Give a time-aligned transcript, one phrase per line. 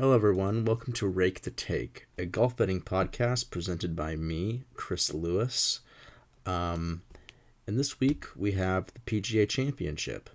[0.00, 0.64] Hello, everyone.
[0.64, 5.80] Welcome to Rake the Take, a golf betting podcast presented by me, Chris Lewis.
[6.46, 7.02] Um,
[7.66, 10.30] and this week we have the PGA Championship.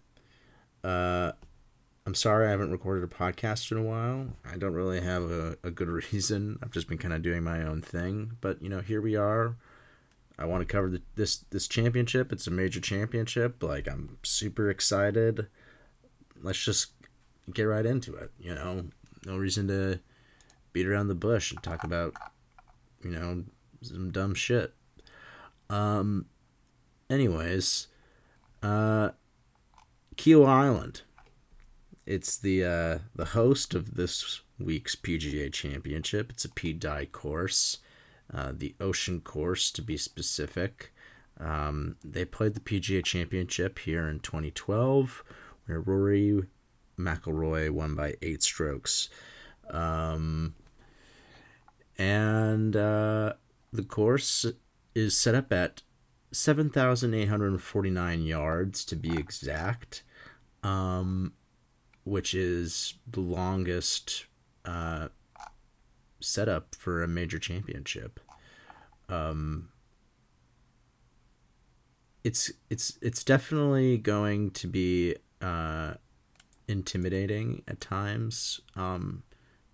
[0.83, 1.31] Uh,
[2.05, 4.28] I'm sorry I haven't recorded a podcast in a while.
[4.46, 6.59] I don't really have a, a good reason.
[6.61, 8.33] I've just been kind of doing my own thing.
[8.41, 9.55] But, you know, here we are.
[10.37, 12.31] I want to cover the, this this championship.
[12.31, 13.63] It's a major championship.
[13.63, 15.47] Like I'm super excited.
[16.39, 16.91] Let's just
[17.52, 18.29] get right into it.
[18.38, 18.85] You know,
[19.26, 19.99] no reason to
[20.73, 22.13] beat around the bush and talk about,
[23.03, 23.43] you know,
[23.81, 24.73] some dumb shit.
[25.70, 26.25] Um,
[27.09, 27.88] anyways,
[28.61, 29.11] uh,
[30.17, 31.01] Kiawah Island.
[32.05, 36.31] It's the uh, the host of this week's PGA Championship.
[36.31, 37.79] It's a Pete Dye course,
[38.34, 40.93] uh, the Ocean Course to be specific.
[41.39, 45.23] Um, they played the PGA Championship here in 2012,
[45.65, 46.43] where Rory
[46.98, 49.09] McIlroy won by eight strokes.
[49.70, 50.55] Um,
[51.98, 53.34] and uh,
[53.71, 54.46] the course
[54.93, 55.82] is set up at
[56.32, 60.04] 7,849 yards to be exact,
[60.63, 61.34] um,
[62.04, 64.26] which is the longest
[64.66, 65.08] uh,
[66.20, 68.20] setup for a major championship.
[69.08, 69.70] Um,
[72.24, 75.94] it's it's it's definitely going to be uh,
[76.68, 79.24] intimidating at times um,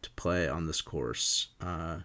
[0.01, 1.49] to play on this course.
[1.59, 1.99] Uh,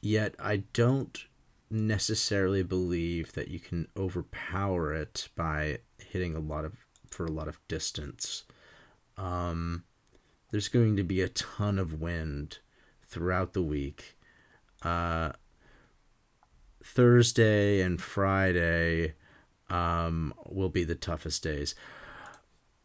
[0.00, 1.24] yet I don't
[1.70, 6.74] necessarily believe that you can overpower it by hitting a lot of
[7.10, 8.44] for a lot of distance.
[9.16, 9.84] Um,
[10.50, 12.58] there's going to be a ton of wind
[13.06, 14.16] throughout the week.
[14.82, 15.32] Uh,
[16.82, 19.14] Thursday and Friday
[19.68, 21.74] um, will be the toughest days.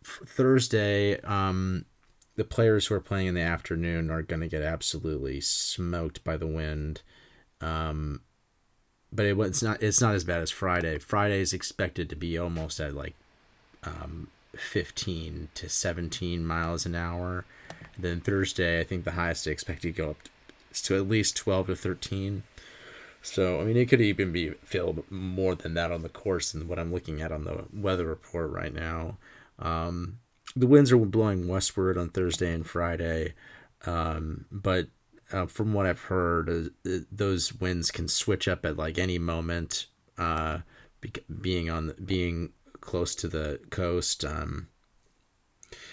[0.05, 1.85] Thursday, um,
[2.35, 6.37] the players who are playing in the afternoon are going to get absolutely smoked by
[6.37, 7.01] the wind.
[7.61, 8.21] Um,
[9.11, 10.99] but it, it's not it's not as bad as Friday.
[10.99, 13.15] Friday is expected to be almost at like
[13.83, 17.45] um, 15 to 17 miles an hour.
[17.95, 20.17] And then Thursday, I think the highest they expect to go up
[20.73, 22.43] to at least 12 to 13.
[23.21, 26.67] So, I mean, it could even be filled more than that on the course than
[26.67, 29.17] what I'm looking at on the weather report right now.
[29.59, 30.19] Um,
[30.55, 33.33] the winds are blowing westward on Thursday and Friday,
[33.85, 34.87] um, but
[35.31, 36.49] uh, from what I've heard,
[36.85, 39.87] uh, those winds can switch up at like any moment.
[40.17, 40.59] Uh,
[41.01, 41.11] be-
[41.41, 42.51] being on the, being
[42.81, 44.23] close to the coast.
[44.23, 44.69] Um,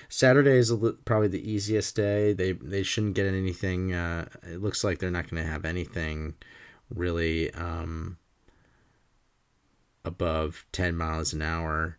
[0.09, 2.33] Saturday is li- probably the easiest day.
[2.33, 3.93] They they shouldn't get anything.
[3.93, 6.35] Uh, it looks like they're not going to have anything
[6.95, 8.19] really um,
[10.05, 11.97] above ten miles an hour.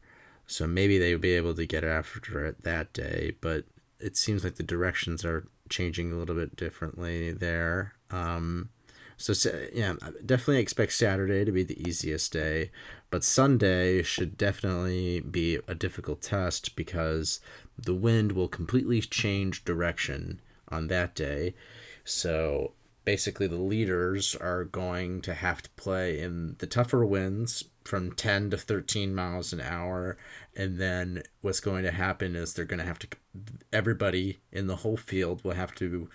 [0.53, 3.65] So maybe they'll be able to get after it that day, but
[3.99, 7.93] it seems like the directions are changing a little bit differently there.
[8.11, 8.69] Um,
[9.17, 9.33] so
[9.73, 12.69] yeah, definitely expect Saturday to be the easiest day,
[13.09, 17.39] but Sunday should definitely be a difficult test because
[17.75, 20.39] the wind will completely change direction
[20.69, 21.55] on that day.
[22.03, 22.73] So
[23.05, 28.51] basically the leaders are going to have to play in the tougher winds from 10
[28.51, 30.17] to 13 miles an hour.
[30.55, 33.07] And then what's going to happen is they're going to have to
[33.71, 36.09] everybody in the whole field will have to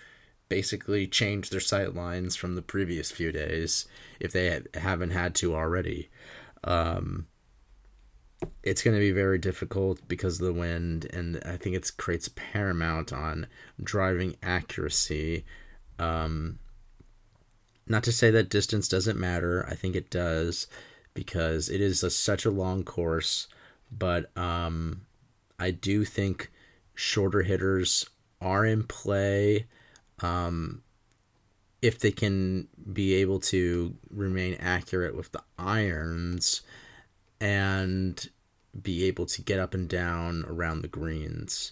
[0.47, 3.87] basically change their sight lines from the previous few days
[4.19, 6.09] if they haven't had to already.
[6.63, 7.27] Um,
[8.63, 12.29] it's going to be very difficult because of the wind and i think it creates
[12.29, 13.47] paramount on
[13.83, 15.45] driving accuracy.
[15.97, 16.59] Um,
[17.85, 19.65] not to say that distance doesn't matter.
[19.67, 20.67] I think it does
[21.13, 23.47] because it is a, such a long course.
[23.91, 25.01] But um,
[25.57, 26.51] I do think
[26.93, 28.09] shorter hitters
[28.41, 29.67] are in play
[30.21, 30.83] um,
[31.81, 36.61] if they can be able to remain accurate with the irons
[37.41, 38.29] and
[38.79, 41.71] be able to get up and down around the greens.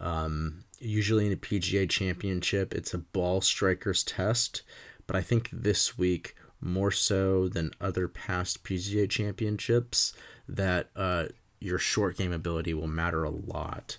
[0.00, 4.62] Um, usually in a PGA championship, it's a ball striker's test
[5.06, 10.12] but I think this week, more so than other past PGA championships,
[10.48, 11.26] that uh,
[11.60, 13.98] your short game ability will matter a lot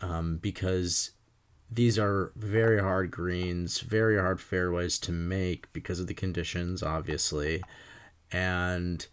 [0.00, 1.12] um, because
[1.70, 7.62] these are very hard greens, very hard fairways to make because of the conditions, obviously.
[8.30, 9.06] And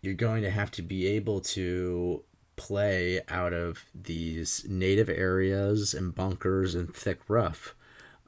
[0.00, 2.24] you're going to have to be able to
[2.56, 7.74] play out of these native areas and bunkers and thick rough.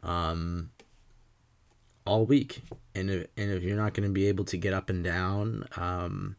[0.02, 0.70] Um,
[2.04, 2.62] all week.
[2.94, 5.66] And if, and if you're not going to be able to get up and down,
[5.76, 6.36] um,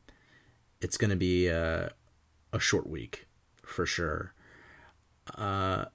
[0.82, 1.92] it's going to be a,
[2.54, 3.28] a short week
[3.64, 4.34] for sure.
[5.36, 5.86] Uh,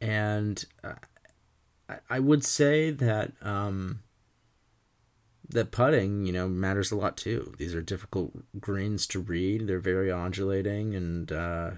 [0.00, 0.94] and uh,
[1.88, 4.00] I, I would say that um,
[5.48, 7.54] that putting, you know, matters a lot too.
[7.58, 9.66] These are difficult greens to read.
[9.66, 11.70] They're very undulating and uh,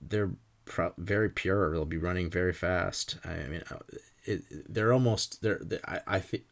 [0.00, 0.30] they're
[0.66, 1.72] pro- very pure.
[1.72, 3.18] They'll be running very fast.
[3.24, 3.78] I mean, uh,
[4.24, 5.60] it, they're almost they're.
[5.62, 6.44] They, I I think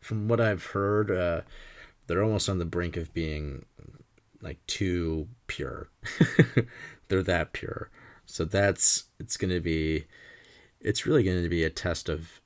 [0.00, 1.40] from what I've heard, uh,
[2.06, 3.64] they're almost on the brink of being
[4.42, 5.88] like too pure.
[7.08, 7.90] they're that pure.
[8.26, 10.04] So that's it's going to be
[10.80, 12.40] it's really going to be a test of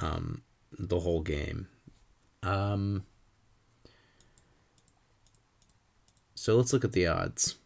[0.00, 0.42] um,
[0.78, 1.68] the whole game.
[2.42, 3.04] Um,
[6.34, 7.56] so let's look at the odds.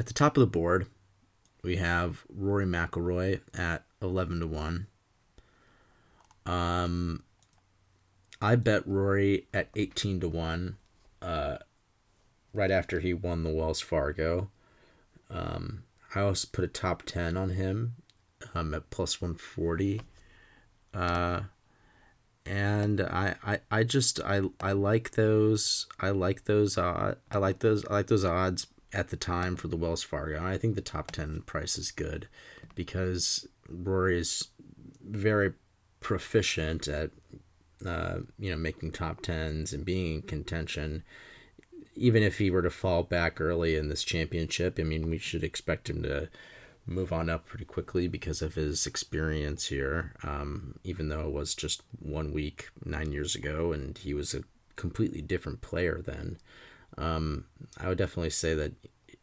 [0.00, 0.86] At the top of the board,
[1.62, 4.86] we have Rory McIlroy at eleven to one.
[6.46, 7.22] Um,
[8.40, 10.78] I bet Rory at eighteen to one.
[11.20, 11.58] Uh,
[12.54, 14.48] right after he won the Wells Fargo.
[15.28, 15.82] Um,
[16.14, 17.96] I also put a top 10 on him
[18.54, 20.00] um, at plus 140.
[20.94, 21.42] Uh,
[22.46, 27.58] and I, I, I just I, I like those I like those uh, I like
[27.58, 30.44] those I like those odds at the time for the Wells Fargo.
[30.44, 32.28] I think the top 10 price is good
[32.74, 34.48] because Rory is
[35.02, 35.52] very
[36.00, 37.10] proficient at
[37.84, 41.02] uh, you know making top 10s and being in contention
[42.00, 45.44] even if he were to fall back early in this championship, I mean, we should
[45.44, 46.28] expect him to
[46.86, 50.14] move on up pretty quickly because of his experience here.
[50.22, 54.44] Um, even though it was just one week nine years ago, and he was a
[54.76, 56.38] completely different player then.
[56.98, 57.44] Um,
[57.78, 58.72] I would definitely say that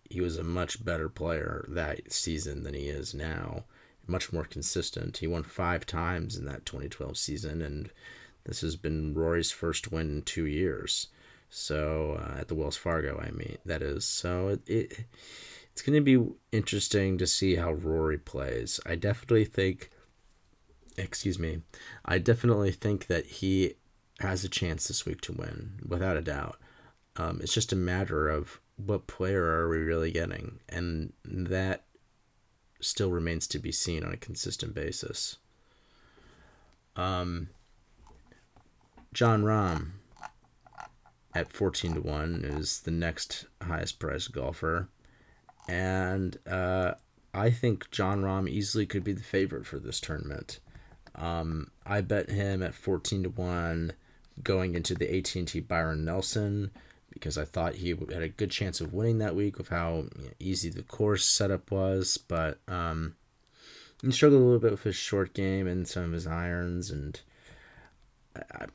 [0.09, 3.65] he was a much better player that season than he is now.
[4.07, 5.17] Much more consistent.
[5.17, 7.89] He won five times in that 2012 season, and
[8.45, 11.07] this has been Rory's first win in two years.
[11.49, 14.05] So uh, at the Wells Fargo, I mean that is.
[14.05, 15.05] So it, it
[15.71, 18.79] it's going to be interesting to see how Rory plays.
[18.85, 19.91] I definitely think.
[20.97, 21.61] Excuse me.
[22.03, 23.75] I definitely think that he
[24.19, 26.57] has a chance this week to win, without a doubt.
[27.17, 31.83] Um, it's just a matter of what player are we really getting, and that
[32.79, 35.37] still remains to be seen on a consistent basis.
[36.95, 37.49] Um,
[39.13, 39.91] Jon Rahm
[41.33, 44.89] at 14 to 1 is the next highest priced golfer.
[45.67, 46.93] And uh,
[47.33, 50.59] I think Jon Rahm easily could be the favorite for this tournament.
[51.15, 53.93] Um, I bet him at 14 to 1
[54.43, 56.71] going into the AT&T Byron Nelson
[57.19, 60.05] because I thought he had a good chance of winning that week with how
[60.39, 62.17] easy the course setup was.
[62.17, 63.15] But um,
[64.01, 67.19] he struggled a little bit with his short game and some of his irons and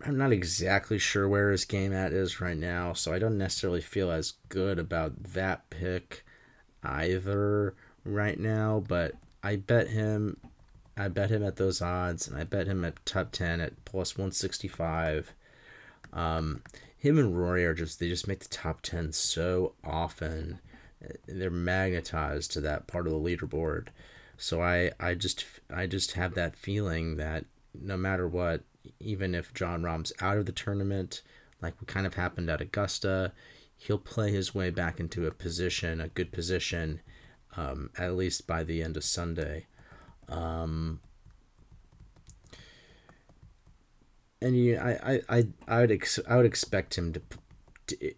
[0.01, 3.81] I'm not exactly sure where his game at is right now, so I don't necessarily
[3.81, 6.25] feel as good about that pick
[6.83, 7.75] either
[8.05, 8.83] right now.
[8.87, 9.13] But
[9.43, 10.39] I bet him,
[10.97, 14.17] I bet him at those odds, and I bet him at top ten at plus
[14.17, 15.33] one sixty five.
[16.13, 16.63] Um,
[17.03, 20.61] him and Rory are just they just make the top ten so often.
[21.27, 23.89] They're magnetized to that part of the leaderboard.
[24.37, 27.45] So I I just I just have that feeling that
[27.75, 28.63] no matter what
[29.01, 31.23] even if Jon Rahm's out of the tournament,
[31.61, 33.33] like what kind of happened at Augusta,
[33.77, 37.01] he'll play his way back into a position, a good position,
[37.57, 39.67] um, at least by the end of Sunday.
[40.29, 41.01] Um,
[44.43, 47.23] and you, I, I, I, would, ex- I would expect him to,
[47.89, 48.15] to,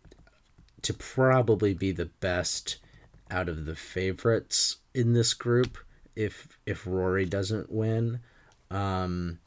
[0.83, 2.79] to probably be the best
[3.31, 5.79] out of the favorites in this group.
[6.17, 8.21] If if Rory doesn't win,
[8.71, 9.41] um,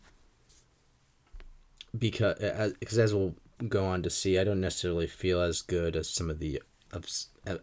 [1.97, 3.35] because as, because as we'll
[3.69, 7.07] go on to see, I don't necessarily feel as good as some of the of,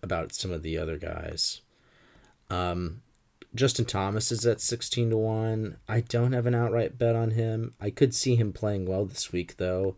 [0.02, 1.60] about some of the other guys.
[2.48, 3.02] Um,
[3.54, 5.76] Justin Thomas is at sixteen to one.
[5.88, 7.74] I don't have an outright bet on him.
[7.80, 9.96] I could see him playing well this week though.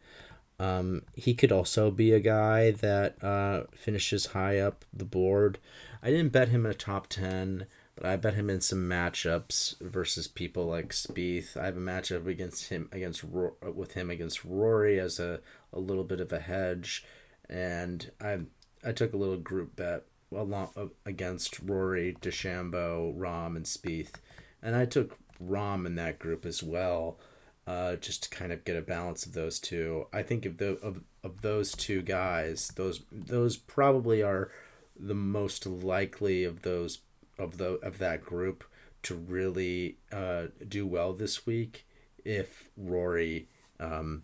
[0.58, 5.58] Um, he could also be a guy that uh, finishes high up the board.
[6.02, 7.66] I didn't bet him in a top ten.
[7.98, 11.56] But I bet him in some matchups versus people like Spieth.
[11.56, 15.40] I have a matchup against him against with him against Rory as a,
[15.72, 17.06] a little bit of a hedge,
[17.48, 18.40] and I
[18.84, 24.14] I took a little group bet along against Rory, DeChambeau, Rahm, and Spieth,
[24.62, 27.18] and I took Rahm in that group as well,
[27.66, 30.06] uh, just to kind of get a balance of those two.
[30.12, 34.50] I think of the of, of those two guys, those those probably are
[34.98, 37.00] the most likely of those
[37.38, 38.64] of the of that group
[39.02, 41.86] to really uh, do well this week
[42.24, 44.22] if Rory um,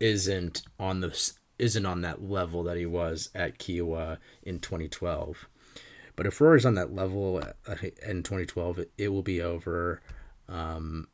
[0.00, 5.48] isn't on the isn't on that level that he was at Kiawah in 2012.
[6.14, 7.74] But if Rory's on that level uh,
[8.06, 10.00] in 2012, it, it will be over.
[10.48, 11.08] Um,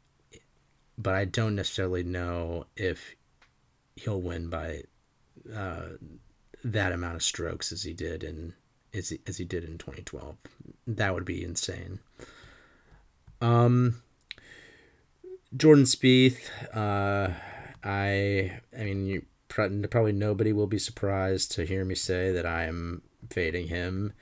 [0.96, 3.16] but I don't necessarily know if
[3.96, 4.82] he'll win by
[5.54, 5.88] uh,
[6.64, 8.54] that amount of strokes as he did in
[8.94, 10.36] as he, as he did in 2012.
[10.86, 12.00] That would be insane.
[13.40, 14.02] Um,
[15.56, 17.32] Jordan Spieth, uh,
[17.82, 22.64] I I mean you probably nobody will be surprised to hear me say that I
[22.64, 24.12] am fading him.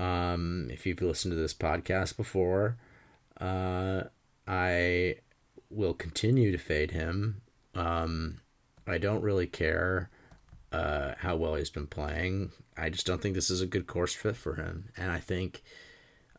[0.00, 2.76] Um, if you've listened to this podcast before,
[3.40, 4.04] uh,
[4.46, 5.16] I
[5.70, 7.42] will continue to fade him.
[7.74, 8.40] Um,
[8.86, 10.10] I don't really care
[10.72, 12.50] uh, how well he's been playing.
[12.76, 14.90] I just don't think this is a good course fit for him.
[14.96, 15.62] And I think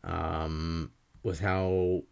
[0.04, 2.02] um, with how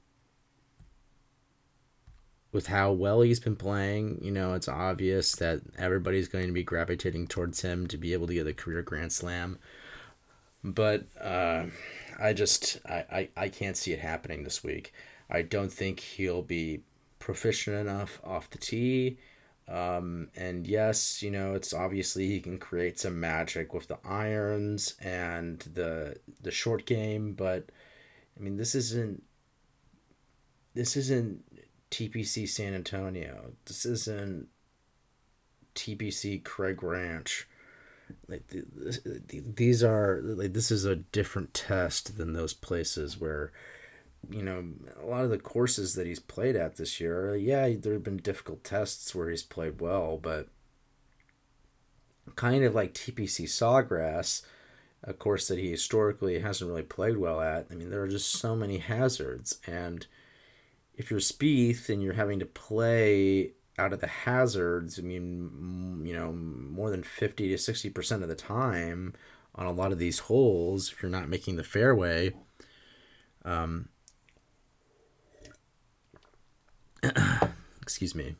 [2.52, 6.62] with how well he's been playing, you know, it's obvious that everybody's going to be
[6.62, 9.58] gravitating towards him to be able to get a career Grand Slam.
[10.64, 11.66] But uh,
[12.18, 14.92] I just I, I, I can't see it happening this week.
[15.30, 16.82] I don't think he'll be
[17.18, 19.18] proficient enough off the tee.
[19.68, 24.94] Um, and yes, you know, it's obviously he can create some magic with the irons
[25.00, 27.68] and the the short game, but
[28.36, 29.22] I mean, this isn't
[30.74, 31.44] this isn't
[31.90, 33.52] TPC San Antonio.
[33.66, 34.48] This isn't
[35.74, 37.48] TPC Craig Ranch.
[38.26, 43.52] Like these are like this is a different test than those places where
[44.30, 44.64] you know,
[45.00, 48.18] a lot of the courses that he's played at this year, yeah, there have been
[48.18, 50.48] difficult tests where he's played well, but
[52.34, 54.42] kind of like TPC Sawgrass,
[55.04, 57.66] a course that he historically hasn't really played well at.
[57.70, 60.06] I mean, there are just so many hazards, and
[60.98, 66.12] if you're Spieth and you're having to play out of the hazards, I mean, you
[66.12, 69.14] know, more than 50 to 60% of the time
[69.54, 72.34] on a lot of these holes, if you're not making the fairway,
[73.44, 73.88] um,
[77.80, 78.34] excuse me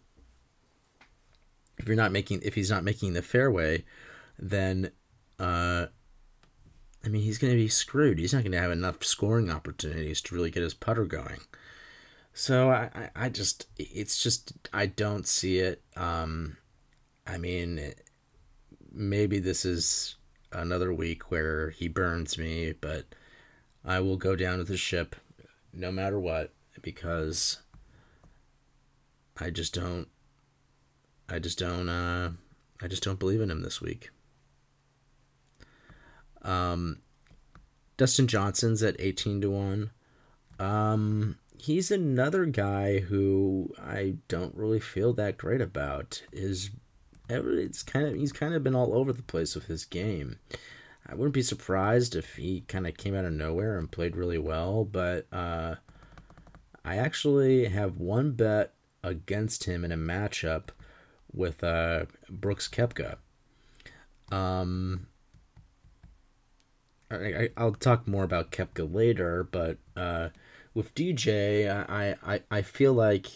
[1.79, 3.85] if you're not making if he's not making the fairway
[4.39, 4.91] then
[5.39, 5.87] uh
[7.05, 8.19] I mean he's going to be screwed.
[8.19, 11.41] He's not going to have enough scoring opportunities to really get his putter going.
[12.39, 15.83] So I, I, just it's just I don't see it.
[15.97, 16.57] Um,
[17.27, 17.95] I mean,
[18.93, 20.15] maybe this is
[20.53, 23.07] another week where he burns me, but
[23.85, 25.17] I will go down with the ship
[25.73, 27.59] no matter what because
[29.37, 30.07] I just don't
[31.29, 32.31] I just don't uh
[32.81, 34.11] I just don't believe in him this week.
[36.43, 37.01] Um
[37.97, 39.91] Dustin Johnson's at 18 to 1.
[40.61, 46.23] Um he's another guy who I don't really feel that great about.
[46.33, 46.71] Is
[47.29, 50.39] it's kind of he's kind of been all over the place with his game.
[51.07, 54.39] I wouldn't be surprised if he kind of came out of nowhere and played really
[54.39, 55.77] well, but uh,
[56.85, 60.69] I actually have one bet against him in a matchup
[61.33, 63.17] with uh, Brooks Koepka.
[64.31, 65.07] Um,
[67.11, 70.29] I, will talk more about Koepka later, but uh,
[70.79, 73.27] with DJ, I, I, I feel like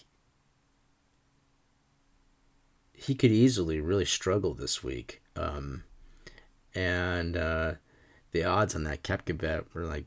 [2.92, 5.20] he could easily really struggle this week.
[5.34, 5.82] Um,
[6.72, 7.72] and uh,
[8.30, 10.04] the odds on that Koepka bet were like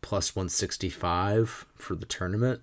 [0.00, 2.62] plus 165 for the tournament.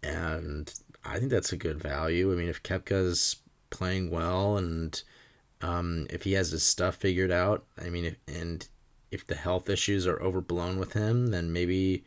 [0.00, 0.72] And
[1.04, 2.30] I think that's a good value.
[2.30, 3.38] I mean, if Koepka's
[3.70, 5.02] playing well and
[5.60, 8.68] um, if he has his stuff figured out, I mean, if, and
[9.10, 12.04] if the health issues are overblown with him, then maybe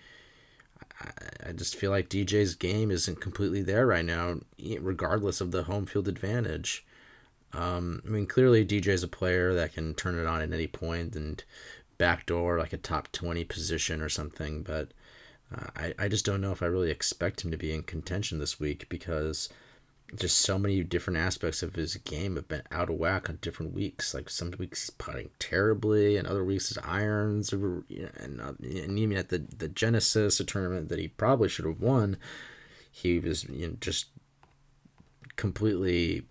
[1.48, 4.39] I, just feel like DJ's game isn't completely there right now,
[4.79, 6.86] regardless of the home field advantage.
[7.53, 11.15] Um, I mean, clearly DJ's a player that can turn it on at any point
[11.15, 11.43] and
[11.98, 14.91] backdoor like a top 20 position or something, but
[15.55, 18.39] uh, I, I just don't know if I really expect him to be in contention
[18.39, 19.50] this week because
[20.15, 23.74] just so many different aspects of his game have been out of whack on different
[23.74, 24.13] weeks.
[24.13, 27.84] Like some weeks he's putting terribly, and other weeks his irons, are,
[28.20, 31.82] and, uh, and even at the the Genesis, a tournament that he probably should have
[31.82, 32.18] won,
[32.91, 34.08] he was you know, just
[35.36, 36.24] completely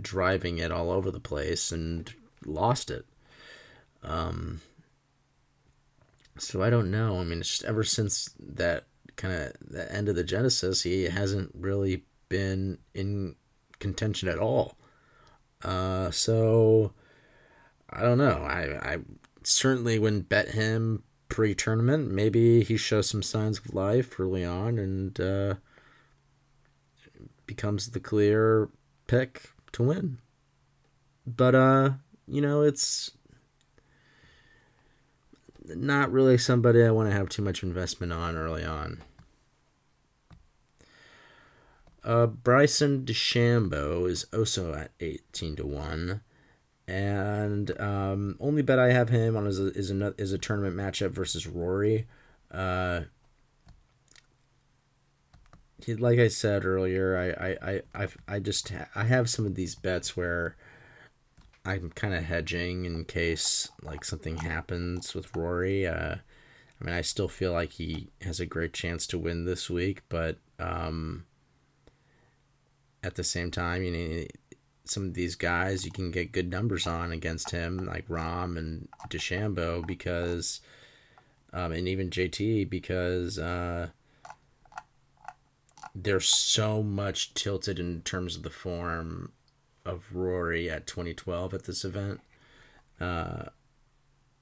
[0.00, 3.04] driving it all over the place and lost it.
[4.02, 4.60] Um,
[6.38, 7.20] so I don't know.
[7.20, 8.84] I mean, it's just ever since that
[9.16, 13.36] kind of the end of the Genesis, he hasn't really been in
[13.78, 14.78] contention at all.
[15.62, 16.92] Uh, so
[17.90, 18.42] I don't know.
[18.42, 18.98] I I
[19.42, 22.10] certainly wouldn't bet him pre-tournament.
[22.10, 25.54] Maybe he shows some signs of life early on and uh,
[27.46, 28.70] becomes the clear
[29.06, 30.18] pick to win.
[31.26, 31.90] But uh,
[32.26, 33.10] you know, it's
[35.66, 39.02] not really somebody I want to have too much investment on early on.
[42.04, 46.20] Uh, Bryson DeChambeau is also at 18 to 1.
[46.88, 50.76] And um, only bet I have him on is a, is a, is a tournament
[50.76, 52.06] matchup versus Rory.
[52.50, 53.02] Uh,
[55.86, 59.54] like I said earlier, I, I, I, I, I just ha- I have some of
[59.54, 60.56] these bets where
[61.64, 65.86] I'm kind of hedging in case like something happens with Rory.
[65.86, 66.16] Uh,
[66.80, 70.02] I mean, I still feel like he has a great chance to win this week,
[70.08, 71.24] but um,
[73.02, 74.24] at the same time, you know,
[74.84, 78.88] some of these guys you can get good numbers on against him, like Rahm and
[79.08, 80.60] DeChambeau, because,
[81.52, 83.88] um, and even JT, because uh,
[85.94, 89.32] they're so much tilted in terms of the form
[89.84, 92.20] of Rory at 2012 at this event
[93.00, 93.44] uh,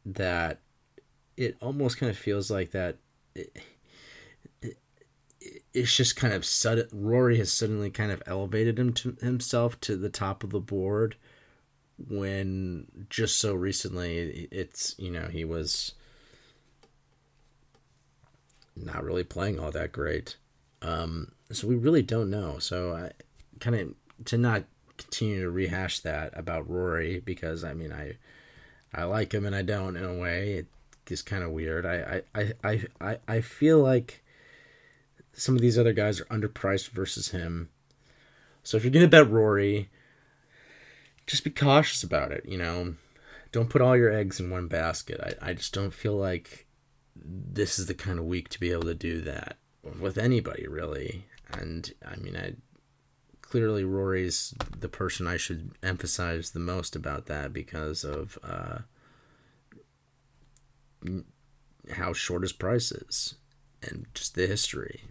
[0.05, 0.61] that
[1.37, 2.97] it almost kind of feels like that
[3.35, 3.57] it,
[5.73, 9.97] it's just kind of sudden Rory has suddenly kind of elevated him to himself to
[9.97, 11.17] the top of the board
[12.09, 15.93] when just so recently it's you know he was
[18.75, 20.37] not really playing all that great
[20.83, 23.13] um, so we really don't know so I
[23.61, 24.65] kind of to not
[24.97, 28.17] continue to rehash that about Rory because I mean I
[28.93, 30.55] I like him and I don't in a way.
[30.55, 30.67] It
[31.09, 31.87] is kind of weird.
[31.87, 34.23] I, I, I, I, I feel like
[35.33, 37.69] some of these other guys are underpriced versus him.
[38.63, 39.89] So if you're gonna bet Rory,
[41.27, 42.95] just be cautious about it, you know.
[43.53, 45.21] Don't put all your eggs in one basket.
[45.21, 46.67] I, I just don't feel like
[47.17, 49.57] this is the kind of week to be able to do that
[49.99, 51.27] with anybody really.
[51.53, 52.55] And I mean I
[53.43, 58.79] clearly Rory's the person I should emphasize the most about that because of uh,
[61.93, 63.35] how short his price is
[63.83, 65.03] and just the history.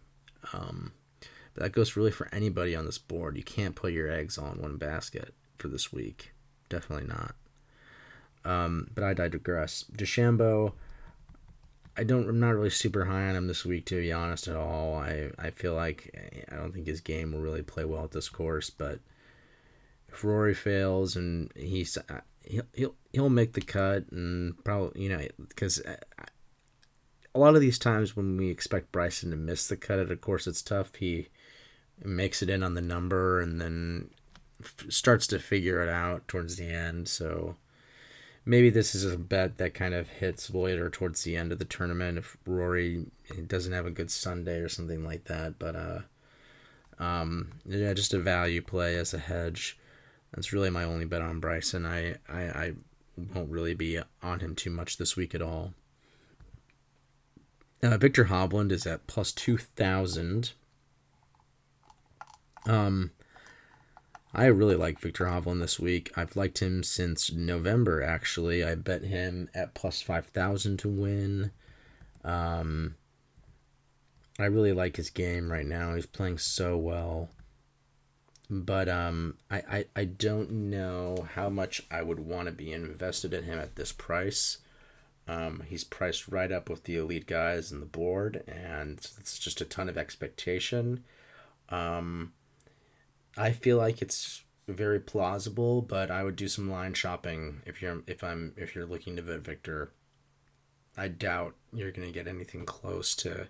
[0.53, 0.93] Um,
[1.53, 3.37] but that goes really for anybody on this board.
[3.37, 6.31] You can't put your eggs in one basket for this week.
[6.69, 7.35] Definitely not.
[8.45, 9.85] Um, but I digress.
[9.91, 10.73] DeChambeau
[11.99, 12.29] I don't.
[12.29, 14.95] I'm not really super high on him this week, to be honest at all.
[14.95, 16.09] I I feel like
[16.49, 18.69] I don't think his game will really play well at this course.
[18.69, 18.99] But
[20.07, 25.09] if Rory fails and he's uh, he'll he'll he'll make the cut and probably you
[25.09, 25.97] know because uh,
[27.39, 30.17] a lot of these times when we expect Bryson to miss the cut at a
[30.17, 30.93] course it's tough.
[30.95, 31.29] He
[32.03, 34.09] makes it in on the number and then
[34.89, 37.07] starts to figure it out towards the end.
[37.07, 37.55] So
[38.45, 41.65] maybe this is a bet that kind of hits later towards the end of the
[41.65, 43.05] tournament if Rory
[43.47, 45.57] doesn't have a good Sunday or something like that.
[45.57, 45.99] But uh,
[46.99, 49.79] um, yeah, just a value play as a hedge.
[50.33, 51.85] That's really my only bet on Bryson.
[51.85, 52.73] I, I, I
[53.33, 55.73] won't really be on him too much this week at all.
[57.81, 60.51] Uh, Viktor Hovland is at plus 2,000.
[62.65, 63.11] Um,
[64.33, 66.11] I really like Viktor Hovland this week.
[66.15, 68.63] I've liked him since November, actually.
[68.63, 71.51] I bet him at plus 5,000 to win.
[72.23, 72.95] Um,
[74.37, 75.95] I really like his game right now.
[75.95, 77.29] He's playing so well.
[78.49, 83.33] But um, I, I, I don't know how much I would want to be invested
[83.33, 84.57] in him at this price.
[85.29, 89.61] Um, he's priced right up with the elite guys in the board, and it's just
[89.61, 91.03] a ton of expectation.
[91.69, 92.33] Um,
[93.37, 98.01] I feel like it's very plausible, but I would do some line shopping if you're
[98.07, 99.91] if I'm if you're looking to bet Viktor.
[100.97, 103.47] I doubt you're gonna get anything close to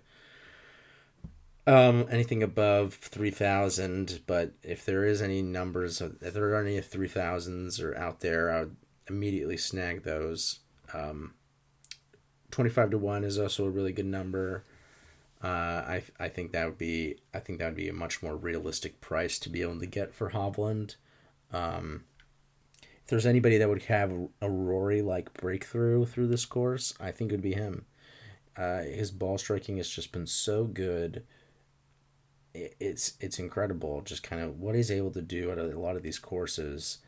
[1.66, 6.78] um anything above three thousand, but if there is any numbers, if there are any
[6.82, 8.76] three thousands or out there, I would
[9.08, 10.60] immediately snag those.
[10.92, 11.34] Um,
[12.50, 14.64] twenty five to one is also a really good number.
[15.42, 18.36] Uh, I I think that would be I think that would be a much more
[18.36, 20.96] realistic price to be able to get for Hovland.
[21.52, 22.04] Um,
[22.82, 27.32] if there's anybody that would have a Rory like breakthrough through this course, I think
[27.32, 27.86] it would be him.
[28.56, 31.24] Uh, his ball striking has just been so good.
[32.52, 36.02] it's it's incredible, just kind of what he's able to do at a lot of
[36.02, 36.98] these courses,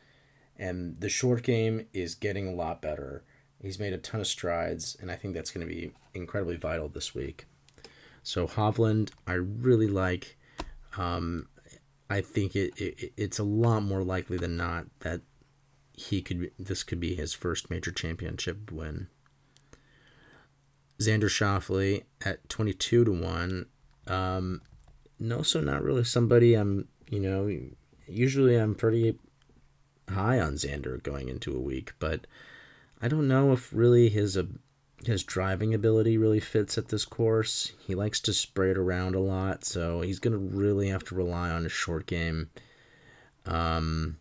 [0.57, 3.23] and the short game is getting a lot better.
[3.63, 6.89] He's made a ton of strides, and I think that's going to be incredibly vital
[6.89, 7.45] this week.
[8.21, 10.37] So Hovland, I really like.
[10.97, 11.47] Um,
[12.09, 15.21] I think it, it it's a lot more likely than not that
[15.93, 19.07] he could this could be his first major championship win.
[20.99, 23.67] Xander Schauffele at twenty two to one.
[24.07, 24.61] Um,
[25.19, 26.89] no, so not really somebody I'm.
[27.09, 27.49] You know,
[28.07, 29.17] usually I'm pretty
[30.09, 32.27] high on Xander going into a week, but
[33.03, 34.45] I don't know if really his uh,
[35.05, 37.73] his driving ability really fits at this course.
[37.85, 41.49] He likes to spray it around a lot, so he's to really have to rely
[41.49, 42.49] on his short game.
[43.45, 44.19] Um,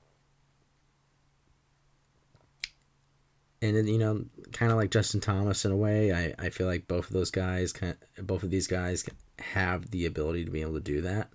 [3.63, 6.67] and then, you know, kind of like Justin Thomas in a way, I, I feel
[6.67, 9.05] like both of those guys, kind of, both of these guys
[9.39, 11.31] have the ability to be able to do that.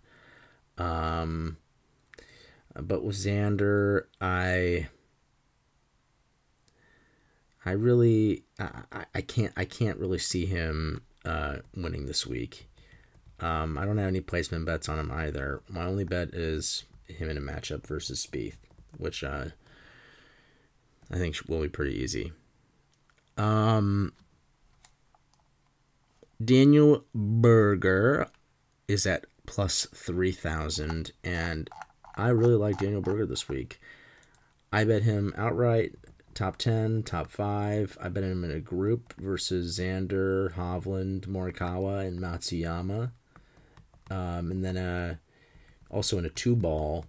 [0.77, 1.55] Um,
[2.75, 4.89] but with Xander, I
[7.67, 12.69] I really I, I can't I can't really see him uh, winning this week.
[13.41, 15.61] Um, I don't have any placement bets on him either.
[15.67, 18.55] My only bet is him in a matchup versus Spieth,
[18.97, 19.47] which uh,
[21.11, 22.31] I think will be pretty easy.
[23.37, 24.13] Um,
[26.41, 28.29] Daniel Berger
[28.87, 31.69] is at plus three thousand, and
[32.15, 33.81] I really like Daniel Berger this week.
[34.71, 35.95] I bet him outright
[36.37, 37.97] top 10, top 5.
[37.99, 43.09] I bet him in a group versus Xander, Hovland, Morikawa, and Matsuyama.
[44.11, 45.15] Um, and then uh,
[45.89, 47.07] also in a two ball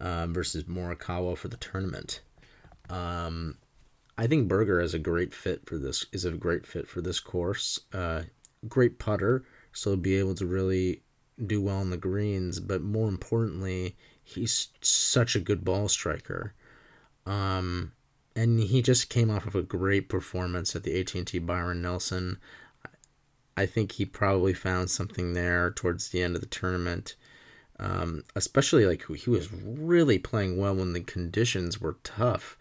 [0.00, 2.20] um, versus Morikawa for the tournament.
[2.90, 3.58] Um,
[4.18, 6.06] I think Berger is a great fit for this.
[6.10, 7.78] Is a great fit for this course.
[7.92, 8.22] Uh,
[8.66, 11.02] great putter, so be able to really
[11.46, 12.58] do well on the greens.
[12.58, 16.54] But more importantly, he's such a good ball striker.
[17.24, 17.92] Um,
[18.36, 22.38] and he just came off of a great performance at the AT&T Byron Nelson.
[23.56, 27.14] I think he probably found something there towards the end of the tournament.
[27.78, 32.56] Um, especially like he was really playing well when the conditions were tough.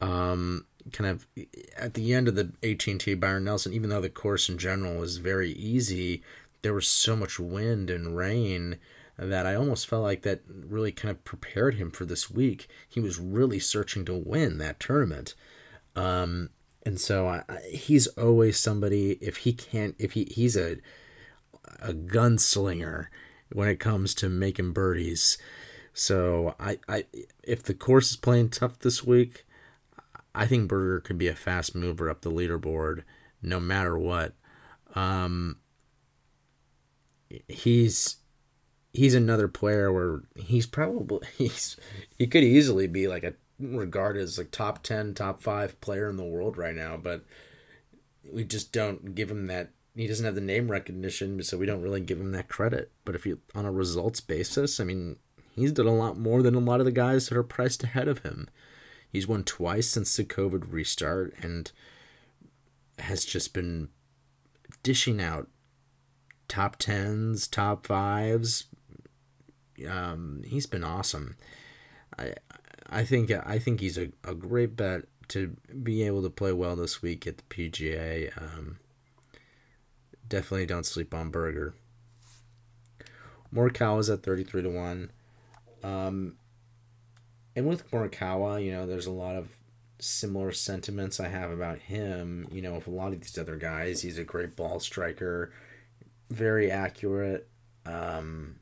[0.00, 1.26] Um, kind of
[1.76, 5.18] at the end of the AT&T Byron Nelson, even though the course in general was
[5.18, 6.22] very easy,
[6.62, 8.78] there was so much wind and rain
[9.18, 12.68] that I almost felt like that really kind of prepared him for this week.
[12.88, 15.34] He was really searching to win that tournament.
[15.94, 16.50] Um,
[16.84, 20.76] and so I, he's always somebody if he can't if he he's a
[21.80, 23.06] a gunslinger
[23.52, 25.38] when it comes to making birdies.
[25.92, 27.06] So I, I
[27.42, 29.46] if the course is playing tough this week,
[30.34, 33.02] I think Berger could be a fast mover up the leaderboard
[33.42, 34.34] no matter what.
[34.94, 35.58] Um,
[37.48, 38.16] he's
[38.96, 41.76] he's another player where he's probably he's
[42.16, 46.16] he could easily be like a regarded as like top 10 top 5 player in
[46.16, 47.24] the world right now but
[48.30, 51.80] we just don't give him that he doesn't have the name recognition so we don't
[51.80, 52.92] really give him that credit.
[53.06, 55.16] But if you on a results basis i mean
[55.54, 58.08] he's done a lot more than a lot of the guys that are priced ahead
[58.08, 58.48] of him.
[59.10, 61.70] He's won twice since the covid restart and
[62.98, 63.88] has just been
[64.82, 65.48] dishing out
[66.48, 68.64] top 10s top 5s
[69.88, 71.36] um, he's been awesome.
[72.18, 72.34] I
[72.88, 76.76] I think I think he's a, a great bet to be able to play well
[76.76, 78.30] this week at the PGA.
[78.40, 78.78] Um,
[80.28, 81.74] definitely don't sleep on Berger.
[83.52, 85.10] Morikawa is at thirty three to one.
[85.82, 86.36] Um,
[87.54, 89.56] and with Morikawa, you know, there's a lot of
[89.98, 92.46] similar sentiments I have about him.
[92.50, 95.52] You know, with a lot of these other guys, he's a great ball striker,
[96.30, 97.48] very accurate.
[97.84, 98.56] Um,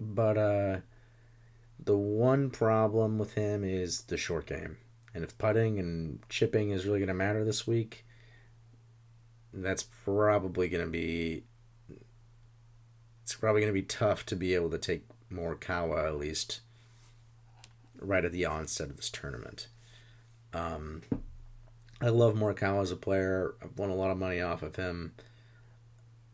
[0.00, 0.76] but uh,
[1.82, 4.78] the one problem with him is the short game.
[5.14, 8.04] And if putting and chipping is really going to matter this week,
[9.52, 11.44] that's probably going to be
[13.22, 16.60] it's probably going to be tough to be able to take Morikawa at least
[17.98, 19.68] right at the onset of this tournament.
[20.52, 21.02] Um,
[22.02, 23.54] I love Morikawa as a player.
[23.62, 25.14] I've won a lot of money off of him,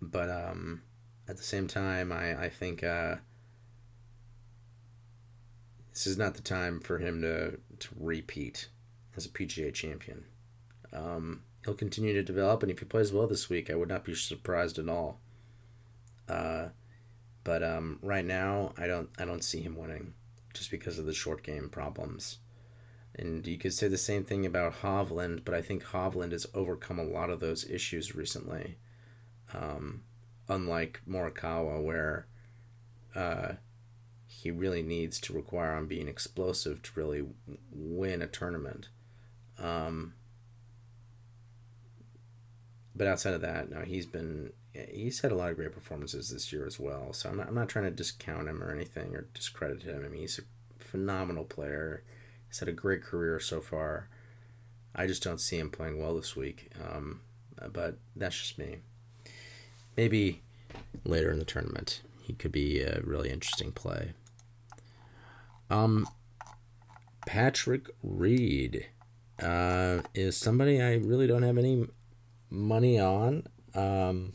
[0.03, 0.83] but um,
[1.29, 3.17] at the same time, I I think uh,
[6.01, 8.69] this is not the time for him to, to repeat
[9.19, 10.25] as a PGA champion.
[10.95, 14.07] Um, he'll continue to develop, and if he plays well this week, I would not
[14.07, 15.21] be surprised at all.
[16.27, 16.69] Uh,
[17.45, 20.15] but um, right now, I don't I don't see him winning,
[20.55, 22.39] just because of the short game problems.
[23.15, 26.99] And you could say the same thing about Hovland, but I think Hovland has overcome
[26.99, 28.79] a lot of those issues recently.
[29.53, 30.05] Um,
[30.49, 32.27] unlike Morikawa, where
[33.15, 33.53] uh,
[34.33, 37.25] he really needs to require on being explosive to really
[37.73, 38.89] win a tournament.
[39.59, 40.15] Um,
[42.95, 46.53] but outside of that, no, he's been he's had a lot of great performances this
[46.53, 47.13] year as well.
[47.13, 50.05] So I'm not, I'm not trying to discount him or anything or discredit him.
[50.05, 52.05] I mean, he's a phenomenal player.
[52.47, 54.09] He's had a great career so far.
[54.95, 56.71] I just don't see him playing well this week.
[56.81, 57.21] Um,
[57.73, 58.77] but that's just me.
[59.97, 60.43] Maybe
[61.05, 64.13] later in the tournament, he could be a really interesting play.
[65.71, 66.09] Um,
[67.27, 68.89] Patrick Reed
[69.41, 71.87] uh, is somebody I really don't have any
[72.51, 73.45] money on.
[73.75, 74.33] Um,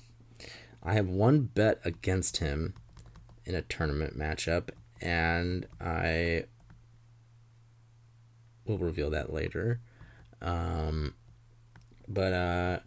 [0.81, 2.73] I have one bet against him
[3.43, 4.69] in a tournament matchup,
[5.01, 6.45] and I
[8.65, 9.81] will reveal that later.
[10.41, 11.15] Um,
[12.07, 12.79] but uh,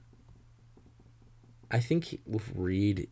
[1.71, 3.09] I think with Reed,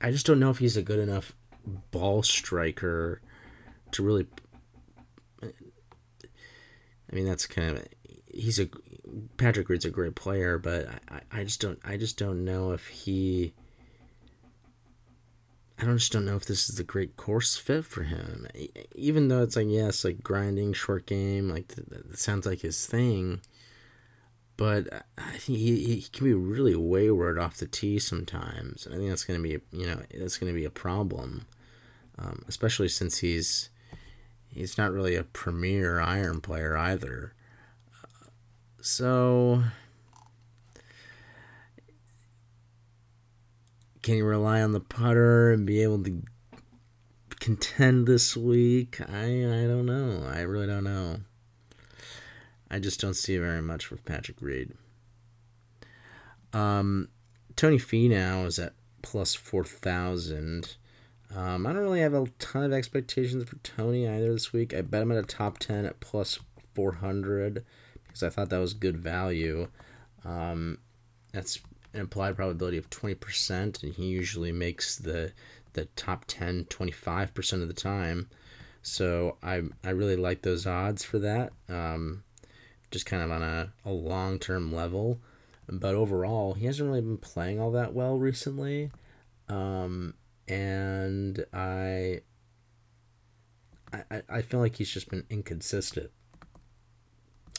[0.00, 1.34] I just don't know if he's a good enough
[1.90, 3.20] ball striker
[3.92, 4.26] to really.
[5.42, 7.86] I mean, that's kind of
[8.36, 8.68] he's a
[9.36, 12.86] Patrick Reed's a great player, but I, I just don't I just don't know if
[12.88, 13.54] he.
[15.78, 18.46] I don't just don't know if this is a great course fit for him.
[18.94, 23.40] Even though it's like yes, like grinding short game, like that sounds like his thing.
[24.56, 28.86] But I think he, he can be really wayward off the tee sometimes.
[28.86, 31.46] and I think that's gonna be you know that's gonna be a problem,
[32.18, 33.70] um, especially since he's
[34.48, 37.34] he's not really a premier iron player either.
[38.80, 39.64] So,
[44.02, 46.22] can you rely on the putter and be able to
[47.40, 49.00] contend this week?
[49.00, 50.24] I I don't know.
[50.26, 51.20] I really don't know.
[52.70, 54.72] I just don't see very much for Patrick Reed.
[56.52, 57.08] Um,
[57.54, 60.76] Tony Finau is at plus four thousand.
[61.34, 64.74] Um, I don't really have a ton of expectations for Tony either this week.
[64.74, 66.38] I bet him at a top ten at plus
[66.74, 67.64] four hundred
[68.06, 69.68] because I thought that was good value.
[70.24, 70.78] Um,
[71.32, 71.60] that's
[71.92, 75.32] an implied probability of 20%, and he usually makes the
[75.74, 78.28] the top 10 25% of the time.
[78.80, 82.22] So I, I really like those odds for that, um,
[82.90, 85.18] just kind of on a, a long term level.
[85.68, 88.90] But overall, he hasn't really been playing all that well recently.
[89.48, 90.14] Um,
[90.48, 92.20] and I,
[93.92, 96.10] I, I feel like he's just been inconsistent.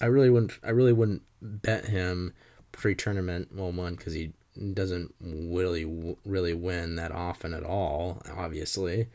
[0.02, 0.54] I really wouldn't.
[0.64, 2.34] I really wouldn't bet him
[2.72, 3.50] pre-tournament.
[3.54, 4.34] Well, one because he
[4.74, 8.22] doesn't really really win that often at all.
[8.36, 9.08] Obviously,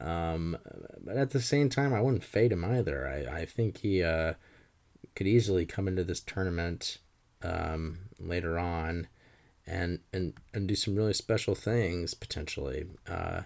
[0.00, 0.56] um,
[1.00, 3.06] but at the same time, I wouldn't fade him either.
[3.06, 4.34] I I think he uh,
[5.14, 6.98] could easily come into this tournament
[7.42, 9.06] um, later on,
[9.68, 12.86] and and and do some really special things potentially.
[13.08, 13.42] Uh,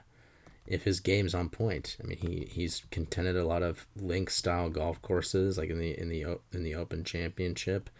[0.67, 1.97] if his game's on point.
[2.03, 5.99] I mean, he he's contended a lot of link style golf courses, like in the
[5.99, 7.91] in the in the Open Championship.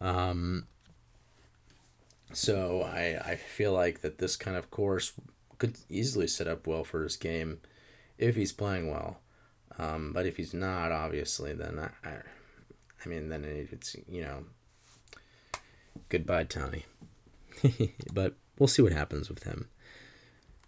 [0.00, 0.66] Um,
[2.32, 5.12] so I I feel like that this kind of course
[5.58, 7.60] could easily set up well for his game
[8.18, 9.20] if he's playing well.
[9.78, 12.14] Um, but if he's not, obviously, then I, I,
[13.04, 14.44] I mean, then it's you know,
[16.08, 16.84] goodbye, Tony.
[18.12, 19.68] but we'll see what happens with him.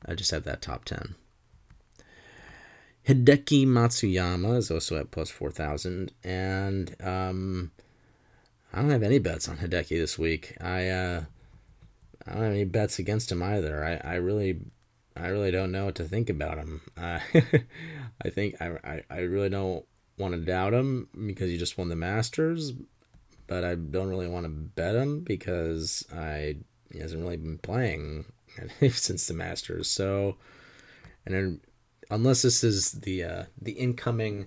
[0.07, 1.14] I just have that top ten.
[3.07, 6.11] Hideki Matsuyama is also at plus 4,000.
[6.22, 7.70] And um,
[8.72, 10.57] I don't have any bets on Hideki this week.
[10.61, 11.24] I, uh,
[12.26, 13.85] I don't have any bets against him either.
[13.85, 14.61] I, I really
[15.16, 16.80] I really don't know what to think about him.
[16.96, 17.20] Uh,
[18.24, 19.85] I think I, I, I really don't
[20.18, 22.72] want to doubt him because he just won the Masters,
[23.46, 26.57] but I don't really want to bet him because I
[26.92, 28.26] he hasn't really been playing
[28.90, 29.88] since the Masters.
[29.88, 30.36] So,
[31.26, 31.60] and then
[32.10, 34.46] unless this is the uh, the incoming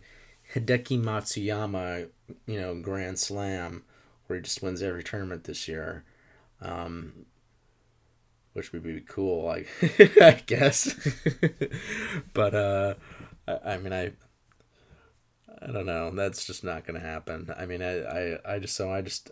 [0.54, 2.10] Hideki Matsuyama,
[2.46, 3.84] you know, Grand Slam,
[4.28, 6.04] where he just wins every tournament this year,
[6.62, 7.26] um,
[8.54, 9.68] which would be cool, like
[10.22, 10.94] I guess.
[12.34, 12.94] but uh,
[13.48, 14.12] I, I mean, I
[15.62, 16.12] I don't know.
[16.12, 17.52] That's just not gonna happen.
[17.58, 19.32] I mean, I I, I just so I just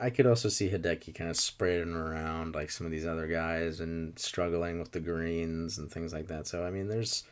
[0.00, 3.80] I could also see Hideki kind of spreading around like some of these other guys
[3.80, 6.46] and struggling with the greens and things like that.
[6.46, 7.24] So I mean, there's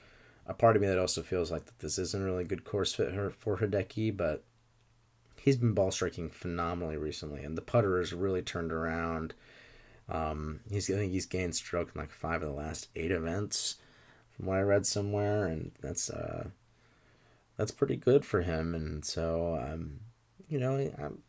[0.47, 3.13] a part of me that also feels like that this isn't really good course fit
[3.39, 4.43] for Hideki, but
[5.41, 9.35] he's been ball striking phenomenally recently, and the putter has really turned around.
[10.09, 13.77] Um, he's I think he's gained stroke in like five of the last eight events,
[14.33, 16.49] from what I read somewhere, and that's uh,
[17.57, 18.75] that's pretty good for him.
[18.75, 20.01] And so, um,
[20.49, 21.23] you know, I'm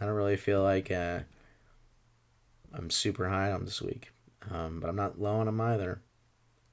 [0.00, 1.20] I don't really feel like uh,
[2.72, 4.10] I'm super high on this week,
[4.50, 6.02] um, but I'm not low on him either.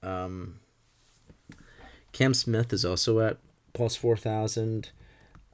[0.03, 0.59] Um,
[2.11, 3.37] Cam Smith is also at
[3.73, 4.91] plus four thousand,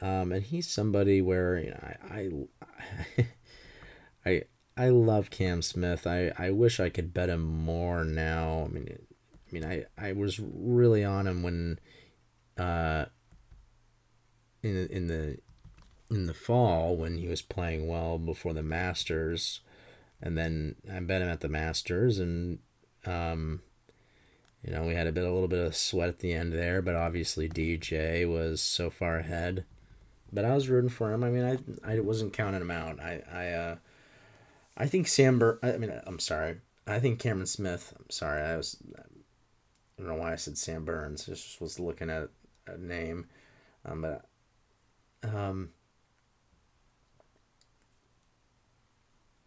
[0.01, 2.47] um, and he's somebody where you know, I,
[3.17, 3.27] I,
[4.29, 4.43] I
[4.77, 6.07] I love Cam Smith.
[6.07, 8.65] I, I wish I could bet him more now.
[8.65, 11.79] I mean, I mean, I, I was really on him when,
[12.57, 13.05] uh,
[14.63, 15.38] in in the
[16.12, 19.62] in the fall when he was playing well before the Masters,
[20.21, 22.60] and then I bet him at the Masters, and
[23.06, 23.62] um,
[24.63, 26.82] you know we had a bit a little bit of sweat at the end there,
[26.82, 29.65] but obviously DJ was so far ahead.
[30.32, 31.24] but I was rooting for him.
[31.24, 31.45] I mean,
[31.86, 33.00] I I wasn't counting him out.
[33.00, 33.76] I I uh,
[34.78, 36.58] I think Sam Bur- I mean, I'm sorry.
[36.88, 37.93] I think Cameron Smith.
[38.00, 38.41] I'm sorry.
[38.41, 38.78] I was.
[38.97, 39.04] I
[40.04, 41.26] don't know why I said Sam Burns.
[41.26, 42.30] Just was looking at
[42.67, 43.28] a name,
[43.86, 44.26] um, but
[45.24, 45.69] um,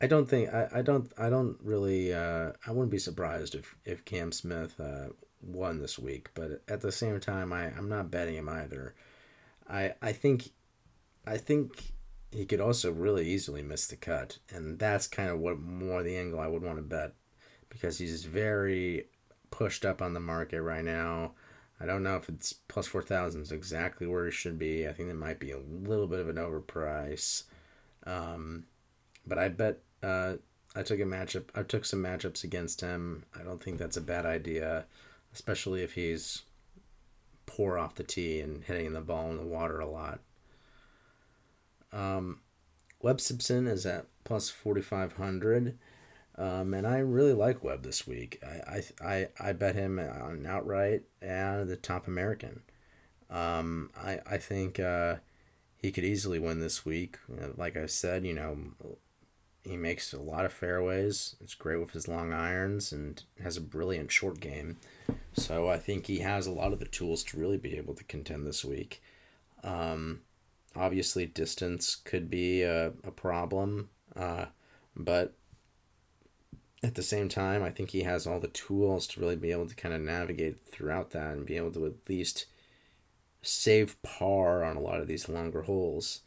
[0.04, 3.74] I don't think I, I don't I don't really uh, I wouldn't be surprised if
[3.86, 5.08] if Cam Smith uh,
[5.40, 8.94] won this week, but at the same time I I'm not betting him either.
[9.66, 10.50] I I think
[11.26, 11.92] I think
[12.30, 16.18] he could also really easily miss the cut, and that's kind of what more the
[16.18, 17.14] angle I would want to bet
[17.70, 19.06] because he's very
[19.50, 21.32] pushed up on the market right now.
[21.80, 24.86] I don't know if it's plus four thousand is exactly where he should be.
[24.86, 27.44] I think it might be a little bit of an overprice.
[28.06, 28.64] Um,
[29.26, 30.36] but I bet uh,
[30.76, 31.44] I took a matchup.
[31.54, 33.24] I took some matchups against him.
[33.38, 34.84] I don't think that's a bad idea,
[35.32, 36.42] especially if he's
[37.46, 40.20] poor off the tee and hitting the ball in the water a lot.
[41.92, 42.40] Um,
[43.00, 45.78] Webb Simpson is at plus forty five hundred.
[46.36, 48.42] Um, and I really like Webb this week.
[48.44, 52.62] I, I, I, bet him on outright and the top American.
[53.30, 55.18] Um, I, I think uh,
[55.76, 57.18] he could easily win this week.
[57.56, 58.58] Like I said, you know,
[59.64, 61.36] he makes a lot of fairways.
[61.40, 64.76] It's great with his long irons and has a brilliant short game.
[65.32, 68.04] So I think he has a lot of the tools to really be able to
[68.04, 69.02] contend this week.
[69.62, 70.20] Um,
[70.76, 74.46] obviously, distance could be a, a problem, uh,
[74.94, 75.32] but
[76.82, 79.66] at the same time, I think he has all the tools to really be able
[79.66, 82.44] to kind of navigate throughout that and be able to at least
[83.40, 86.20] save par on a lot of these longer holes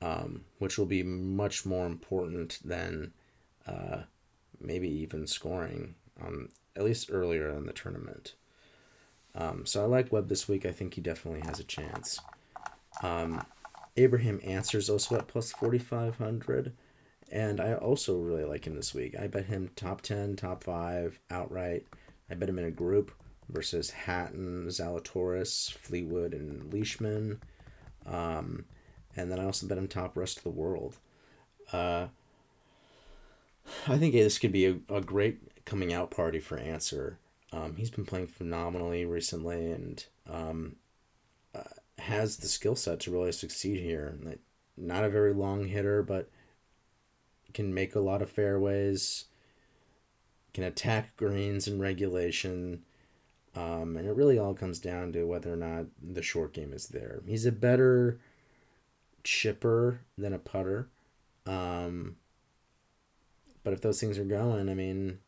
[0.00, 3.12] um, which will be much more important than
[3.66, 4.02] uh,
[4.60, 8.34] maybe even scoring, um, at least earlier in the tournament.
[9.34, 10.66] Um, so I like Webb this week.
[10.66, 12.20] I think he definitely has a chance.
[13.02, 13.44] Um,
[13.96, 16.72] Abraham Ancer's also at plus 4,500.
[17.30, 19.14] And I also really like him this week.
[19.18, 21.86] I bet him top 10, top 5 outright.
[22.30, 23.12] I bet him in a group
[23.48, 27.40] versus Hatton, Zalatoris, Fleetwood, and Leishman.
[28.06, 28.64] Um,
[29.18, 30.96] and then I also bet him top rest of the world.
[31.72, 32.06] Uh,
[33.86, 37.18] I think this could be a, a great coming out party for Ancer.
[37.52, 40.76] Um, he's been playing phenomenally recently and um,
[41.54, 41.62] uh,
[41.98, 44.16] has the skill set to really succeed here.
[44.76, 46.30] Not a very long hitter, but
[47.52, 49.24] can make a lot of fairways,
[50.54, 52.84] can attack greens in regulation.
[53.56, 56.88] Um, and it really all comes down to whether or not the short game is
[56.88, 57.22] there.
[57.26, 58.20] He's a better
[59.24, 60.88] chipper than a putter.
[61.46, 62.16] Um,
[63.64, 65.18] but if those things are going, I mean,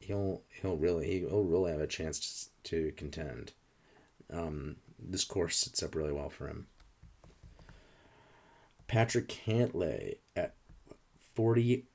[0.00, 3.52] he'll he'll really he'll really have a chance to, to contend.
[4.32, 6.66] Um, this course sets up really well for him.
[8.86, 10.54] Patrick Cantlay at
[11.34, 11.86] forty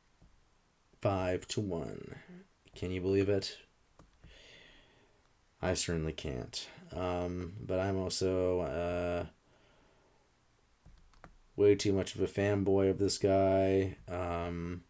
[1.02, 2.16] five to one.
[2.76, 3.58] Can you believe it?
[5.62, 6.68] I certainly can't.
[6.96, 9.26] Um, but I'm also uh,
[11.58, 13.98] way too much of a fanboy of this guy.
[14.08, 14.84] Um,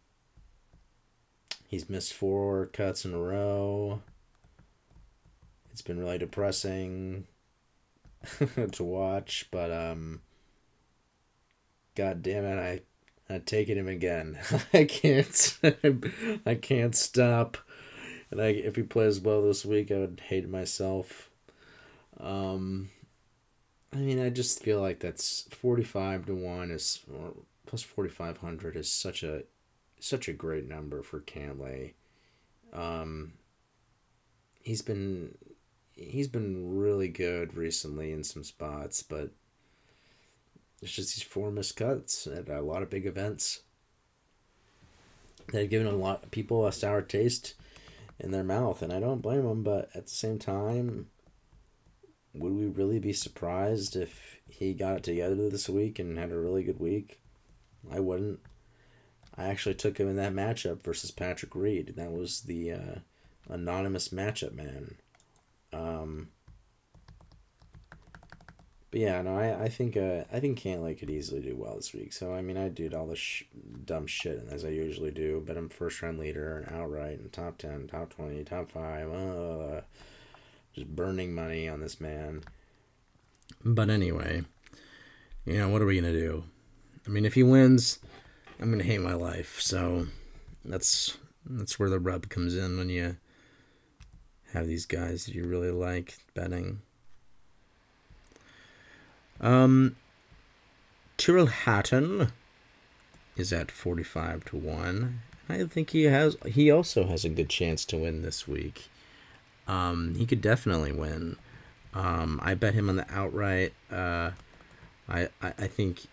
[1.67, 4.01] he's missed four cuts in a row.
[5.71, 7.25] It's been really depressing
[8.71, 10.21] to watch, but um,
[11.95, 14.37] God damn it, I I taking him again.
[14.73, 15.59] I can't
[16.45, 17.57] I can't stop.
[18.29, 21.29] And I, if he plays well this week, I would hate myself.
[22.19, 22.89] Um,
[23.93, 27.33] I mean, I just feel like that's forty five to one is or
[27.65, 29.43] plus forty five hundred is such a
[29.99, 31.93] such a great number for Cantlay.
[32.73, 33.33] Um,
[34.61, 35.37] he's been
[35.93, 39.31] he's been really good recently in some spots, but
[40.81, 43.61] it's just these four missed cuts at a lot of big events
[45.51, 47.55] that have given a lot of people a sour taste
[48.19, 49.63] in their mouth, and I don't blame them.
[49.63, 51.07] But at the same time,
[52.39, 56.39] would we really be surprised if he got it together this week and had a
[56.39, 57.19] really good week?
[57.91, 58.39] I wouldn't.
[59.37, 61.93] I actually took him in that matchup versus Patrick Reed.
[61.95, 62.95] That was the uh,
[63.49, 64.95] anonymous matchup man.
[65.71, 66.29] Um,
[68.89, 71.93] but yeah, no, I, I think uh, I think Cantlay could easily do well this
[71.93, 72.13] week.
[72.13, 73.43] So I mean, I did all the sh-
[73.85, 77.57] dumb shit as I usually do, but I'm first round leader and outright and top
[77.57, 79.11] ten, top twenty, top five.
[79.11, 79.81] Uh,
[80.77, 82.43] just burning money on this man.
[83.65, 84.43] But anyway,
[85.43, 86.43] you know, what are we going to do?
[87.05, 87.99] I mean, if he wins,
[88.59, 89.59] I'm going to hate my life.
[89.59, 90.07] So
[90.63, 93.17] that's that's where the rub comes in when you
[94.53, 96.81] have these guys that you really like betting.
[99.41, 99.95] Um
[101.17, 102.31] Tyrrell Hatton
[103.35, 105.21] is at 45 to 1.
[105.49, 108.89] I think he has he also has a good chance to win this week.
[109.67, 111.37] Um, he could definitely win.
[111.93, 113.73] Um, I bet him on the outright.
[113.91, 114.31] Uh,
[115.09, 116.07] I, I, I think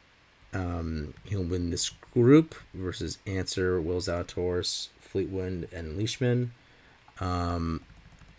[0.52, 6.52] um, he'll win this group versus Ancer, Will Zalatoris, Fleetwood, and Leishman.
[7.20, 7.82] Um,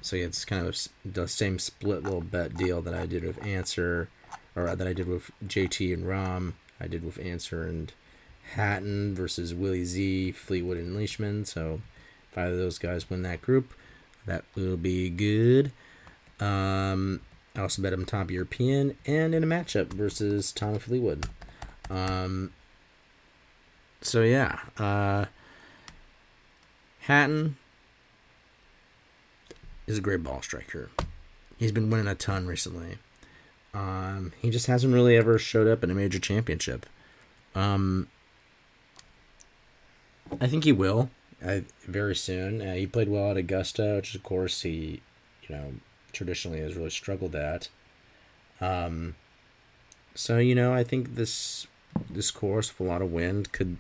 [0.02, 3.44] so yeah, it's kind of the same split little bet deal that I did with
[3.46, 4.10] Ancer,
[4.56, 6.54] or that I did with JT and Rahm.
[6.80, 7.92] I did with Ancer and
[8.54, 11.46] Hatton versus Willie Z, Fleetwood, and Leishman.
[11.46, 11.82] So
[12.32, 13.74] if either of those guys win that group,
[14.26, 15.72] that will be good.
[16.40, 17.22] Um,
[17.56, 21.28] I also bet him top European and in a matchup versus Tommy Fleetwood.
[21.90, 22.52] Um,
[24.02, 25.26] so yeah, uh,
[27.02, 27.58] Hatton
[29.88, 30.90] is a great ball striker.
[31.58, 32.98] He's been winning a ton recently.
[33.74, 36.86] Um, he just hasn't really ever showed up in a major championship.
[37.54, 38.08] Um,
[40.42, 41.10] I think he will.
[41.44, 42.62] I, very soon.
[42.62, 45.02] Uh, he played well at Augusta, which of course he,
[45.48, 45.74] you know,
[46.12, 47.70] traditionally has really struggled at.
[48.62, 49.16] Um,
[50.14, 51.68] so you know, I think this
[52.10, 53.78] this course with a lot of wind could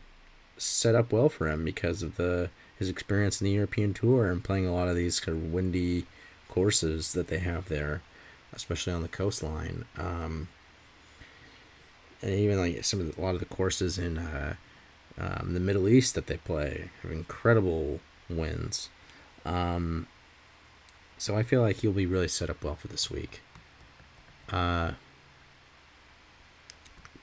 [0.57, 4.43] set up well for him because of the his experience in the European Tour and
[4.43, 6.05] playing a lot of these kind of windy
[6.49, 8.01] courses that they have there,
[8.53, 9.85] especially on the coastline.
[9.97, 10.49] Um,
[12.21, 14.55] and even like some of the, a lot of the courses in uh,
[15.17, 17.99] um, the Middle East that they play have incredible
[18.29, 18.89] wins.
[19.45, 20.07] Um,
[21.17, 23.41] so I feel like he'll be really set up well for this week.
[24.51, 24.91] Uh,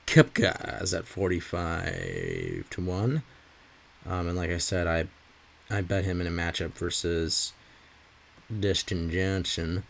[0.07, 3.23] Koepka is at 45 to 1.
[4.05, 5.07] Um, and like I said, I
[5.69, 7.53] I bet him in a matchup versus
[8.59, 9.83] Dustin Johnson.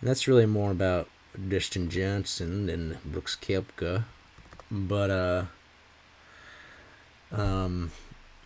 [0.00, 1.08] And that's really more about
[1.48, 4.04] Dustin Johnson than Brooks Koepka.
[4.70, 5.44] But, uh,
[7.32, 7.90] um,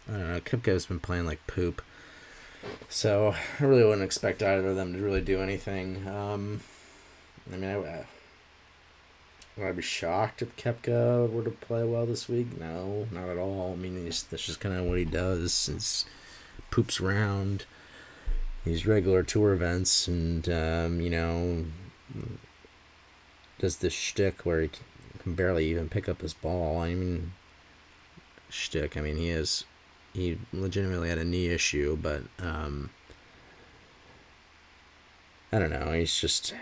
[0.08, 0.40] I don't know.
[0.40, 1.82] Koepka's been playing like poop.
[2.88, 6.06] So I really wouldn't expect either of them to really do anything.
[6.08, 6.60] Um,
[7.52, 8.04] I mean, I,
[9.56, 12.58] would I be shocked if Koepka were to play well this week?
[12.58, 13.72] No, not at all.
[13.72, 15.66] I mean, that's just kind of what he does.
[15.66, 16.06] He
[16.70, 17.66] poops around
[18.64, 21.66] these regular tour events, and um, you know,
[23.58, 24.70] does this shtick where he
[25.22, 26.80] can barely even pick up his ball.
[26.80, 27.32] I mean,
[28.54, 28.96] shtick.
[28.96, 29.64] I mean, he is
[30.12, 32.90] he legitimately had a knee issue, but um,
[35.52, 35.92] I don't know.
[35.92, 36.54] He's just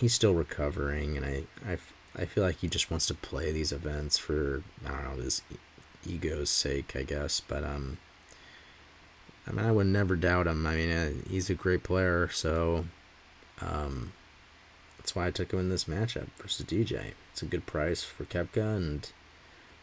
[0.00, 1.78] he's still recovering, and I, I,
[2.16, 5.42] I feel like he just wants to play these events for I don't know his
[6.06, 7.40] ego's sake, I guess.
[7.40, 7.98] But um,
[9.46, 10.66] I mean, I would never doubt him.
[10.66, 12.86] I mean, uh, he's a great player, so
[13.60, 14.12] um,
[14.98, 17.12] that's why I took him in this matchup versus DJ.
[17.32, 19.10] It's a good price for Koepka, and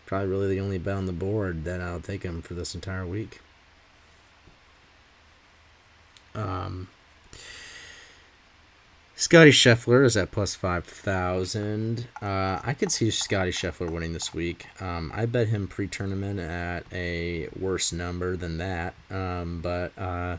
[0.09, 3.05] probably really the only bet on the board that I'll take him for this entire
[3.05, 3.41] week.
[6.33, 6.87] Um,
[9.15, 12.07] Scotty Scheffler is at plus 5,000.
[12.23, 14.65] Uh, I could see Scotty Scheffler winning this week.
[14.81, 18.95] Um, I bet him pre tournament at a worse number than that.
[19.11, 20.37] Um, but, uh,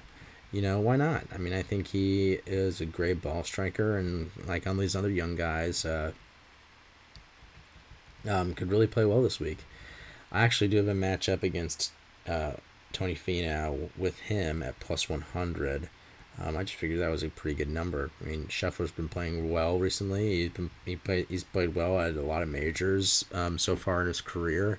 [0.50, 1.26] you know, why not?
[1.32, 5.10] I mean, I think he is a great ball striker, and like on these other
[5.10, 6.10] young guys, uh,
[8.28, 9.58] um, could really play well this week.
[10.32, 11.92] I actually do have a matchup against
[12.28, 12.52] uh,
[12.92, 15.88] Tony Finau with him at plus 100.
[16.42, 18.10] Um, I just figured that was a pretty good number.
[18.20, 20.42] I mean, Scheffler's been playing well recently.
[20.42, 24.00] He's been he played he's played well at a lot of majors um, so far
[24.00, 24.78] in his career,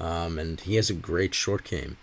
[0.00, 1.96] um, and he has a great short game.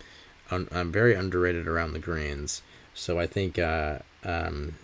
[0.51, 2.61] I'm, I'm very underrated around the greens,
[2.93, 3.59] so I think.
[3.59, 4.75] Uh, um,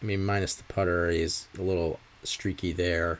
[0.00, 3.18] I mean, minus the putter, he's a little streaky there,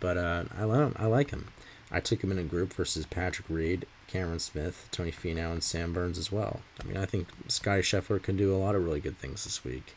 [0.00, 1.48] but uh, I like I like him.
[1.92, 5.92] I took him in a group versus Patrick Reed Cameron Smith, Tony Finau, and Sam
[5.92, 6.60] Burns as well.
[6.80, 9.64] I mean, I think Scotty Scheffler can do a lot of really good things this
[9.64, 9.94] week.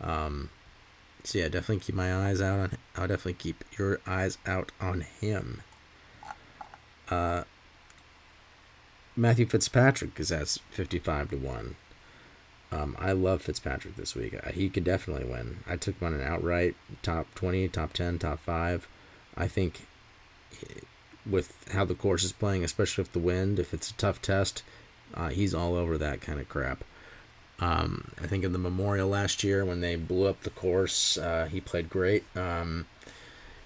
[0.00, 0.50] Um,
[1.24, 2.78] so yeah, definitely keep my eyes out on.
[2.96, 5.62] I'll definitely keep your eyes out on him.
[7.10, 7.44] Uh,
[9.16, 11.76] Matthew Fitzpatrick is at fifty-five to one.
[12.72, 14.34] Um, I love Fitzpatrick this week.
[14.44, 15.58] Uh, he could definitely win.
[15.66, 18.88] I took him on an outright top twenty, top ten, top five.
[19.36, 19.86] I think
[21.28, 23.58] with how the course is playing, especially with the wind.
[23.58, 24.62] If it's a tough test,
[25.14, 26.84] uh, he's all over that kind of crap.
[27.58, 31.48] Um, I think in the Memorial last year when they blew up the course, uh,
[31.50, 32.24] he played great.
[32.36, 32.86] Um,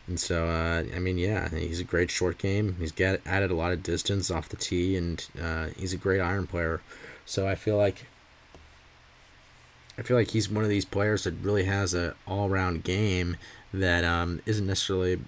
[0.07, 2.77] and so, uh, I mean, yeah, he's a great short game.
[2.79, 6.21] He's got added a lot of distance off the tee, and uh, he's a great
[6.21, 6.81] iron player.
[7.27, 8.07] So I feel like
[9.99, 13.37] I feel like he's one of these players that really has a all-round game
[13.73, 15.21] that um, isn't necessarily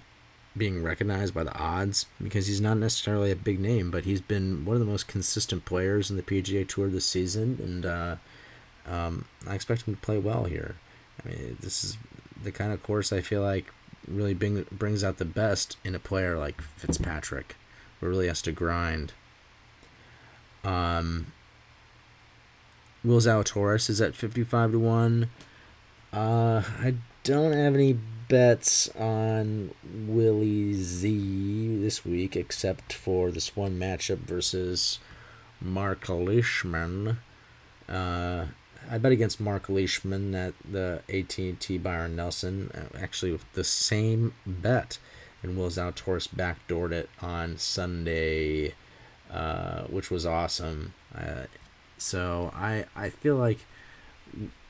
[0.55, 4.65] being recognized by the odds because he's not necessarily a big name, but he's been
[4.65, 8.15] one of the most consistent players in the PGA Tour this season, and uh,
[8.87, 10.75] um, I expect him to play well here.
[11.23, 11.97] I mean, this is
[12.41, 13.71] the kind of course I feel like
[14.07, 17.55] really bring, brings out the best in a player like Fitzpatrick,
[17.99, 19.13] who really has to grind.
[20.63, 21.27] Um,
[23.03, 25.29] Will Zalatoris is at 55 to 1.
[26.13, 27.97] Uh, I don't have any
[28.33, 29.69] bets on
[30.07, 34.97] Willie Z this week except for this one matchup versus
[35.61, 37.19] Mark Leishman.
[37.87, 38.45] Uh,
[38.89, 44.33] I bet against Mark Leishman at the AT&T Byron Nelson, uh, actually with the same
[44.47, 44.97] bet.
[45.43, 48.73] And Will Zalatoris backdoored it on Sunday,
[49.31, 50.95] uh, which was awesome.
[51.15, 51.45] Uh,
[51.99, 53.59] so I I feel like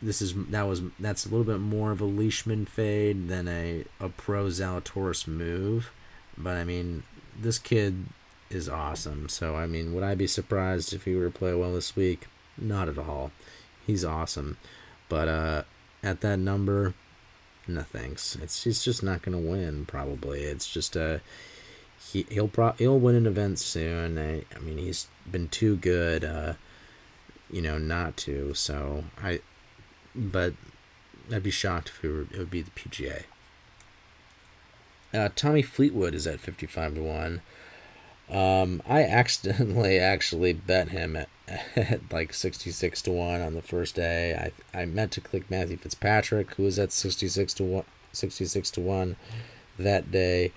[0.04, 3.86] this is that was that's a little bit more of a Leishman fade than a
[4.00, 5.92] a pro Zalatoris move,
[6.38, 7.04] but I mean
[7.40, 8.06] this kid
[8.50, 9.30] is awesome.
[9.30, 12.28] So I mean, would I be surprised if he were to play well this week?
[12.58, 13.32] Not at all.
[13.86, 14.58] He's awesome,
[15.10, 15.64] but uh,
[16.04, 16.94] at that number,
[17.68, 18.36] no thanks.
[18.42, 19.86] It's he's just not gonna win.
[19.86, 21.16] Probably it's just a.
[21.16, 21.20] Uh,
[22.12, 24.18] he, he'll pro- he'll win an event soon.
[24.18, 26.24] I, I mean he's been too good.
[26.26, 26.54] Uh,
[27.50, 28.54] you know, not to.
[28.54, 29.40] So I,
[30.16, 30.54] but
[31.32, 33.24] I'd be shocked if it, were, it would be the PGA.
[35.14, 37.42] Uh, Tommy Fleetwood is at 55 to 1.
[38.30, 41.30] Um, I accidentally actually bet him at,
[41.76, 44.52] at like 66 to 1 on the first day.
[44.74, 48.82] I, I meant to click Matthew Fitzpatrick, who was at 66 to 1, 66 to
[48.82, 49.16] 1
[49.78, 50.52] that day,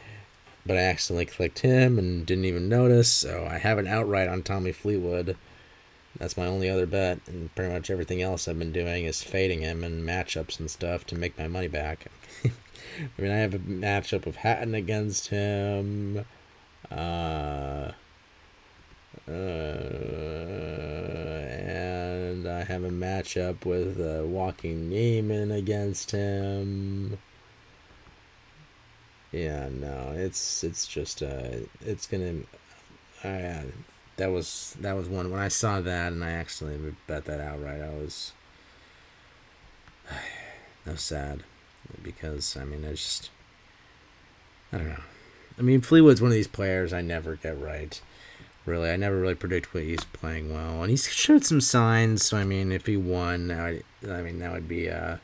[0.64, 3.10] but I accidentally clicked him and didn't even notice.
[3.10, 5.36] So I have an outright on Tommy Fleetwood.
[6.18, 9.60] That's my only other bet, and pretty much everything else I've been doing is fading
[9.60, 12.06] him in matchups and stuff to make my money back.
[12.44, 12.50] I
[13.18, 16.24] mean, I have a matchup of Hatton against him.
[16.90, 17.92] Uh,
[19.28, 19.32] uh,
[21.66, 27.18] and I have a matchup with uh, Joaquin Niemann against him.
[29.32, 32.42] Yeah, no, it's it's just uh, it's gonna.
[33.24, 33.64] I
[34.16, 37.80] that was that was one when I saw that and I actually bet that outright.
[37.80, 38.32] I was
[40.10, 41.42] I was sad
[42.02, 43.30] because I mean I just
[44.72, 45.02] I don't know.
[45.58, 48.00] I mean Fleetwood's one of these players I never get right.
[48.64, 52.26] Really, I never really predict what he's playing well, and he's showed some signs.
[52.26, 55.18] So I mean, if he won, I, I mean that would be uh,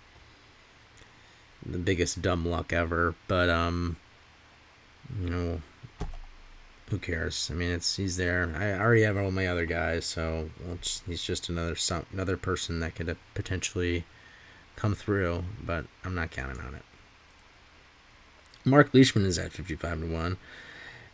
[1.67, 3.17] the biggest dumb luck ever.
[3.27, 3.97] But um,
[5.21, 5.63] you know,
[6.93, 7.49] who cares?
[7.51, 8.55] I mean, it's he's there.
[8.57, 10.51] I already have all my other guys, so
[11.07, 14.05] he's just another some another person that could potentially
[14.77, 16.83] come through, but I'm not counting on it.
[18.65, 20.37] Mark Leishman is at 55 to 1.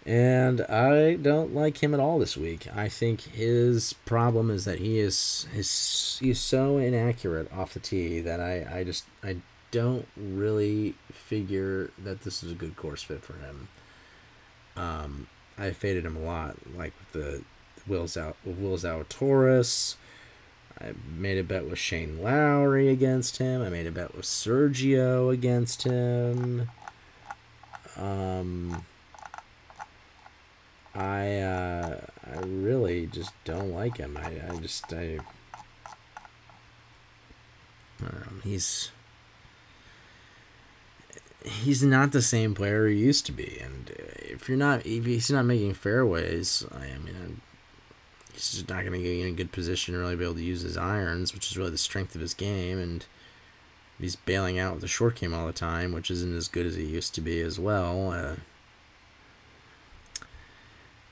[0.05, 2.67] And I don't like him at all this week.
[2.75, 8.41] I think his problem is that he is he's so inaccurate off the tee that
[8.41, 9.37] I, I just I
[9.71, 13.69] don't really figure that this is a good course fit for him.
[14.77, 15.27] Um,
[15.59, 17.43] I faded him a lot, like the
[17.87, 19.97] Will's out Will Zalatoris.
[20.81, 23.63] I made a bet with Shane Lowry against him.
[23.63, 26.69] I made a bet with Sergio against him.
[27.97, 28.85] Um,
[30.95, 34.17] I uh, I really just don't like him.
[34.17, 35.19] I, I just I,
[38.01, 38.93] I know, he's
[41.45, 43.59] he's not the same player he used to be.
[43.63, 47.41] And if you're not, if he's not making fairways, I mean,
[48.33, 50.43] he's just not going to get in a good position to really be able to
[50.43, 52.79] use his irons, which is really the strength of his game.
[52.79, 53.07] And
[54.01, 56.77] he's bailing out with the short game all the time, which isn't as good as
[56.77, 58.13] he used to be as well.
[58.13, 58.37] Uh,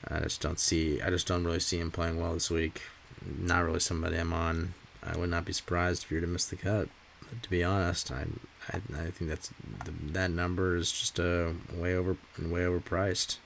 [0.09, 1.01] I just don't see.
[1.01, 2.81] I just don't really see him playing well this week.
[3.25, 4.73] Not really somebody I'm on.
[5.03, 6.89] I would not be surprised if you were to miss the cut.
[7.21, 8.39] But to be honest, I'm
[8.73, 9.51] I, I think that's
[9.85, 13.37] the, that number is just uh, way over way overpriced.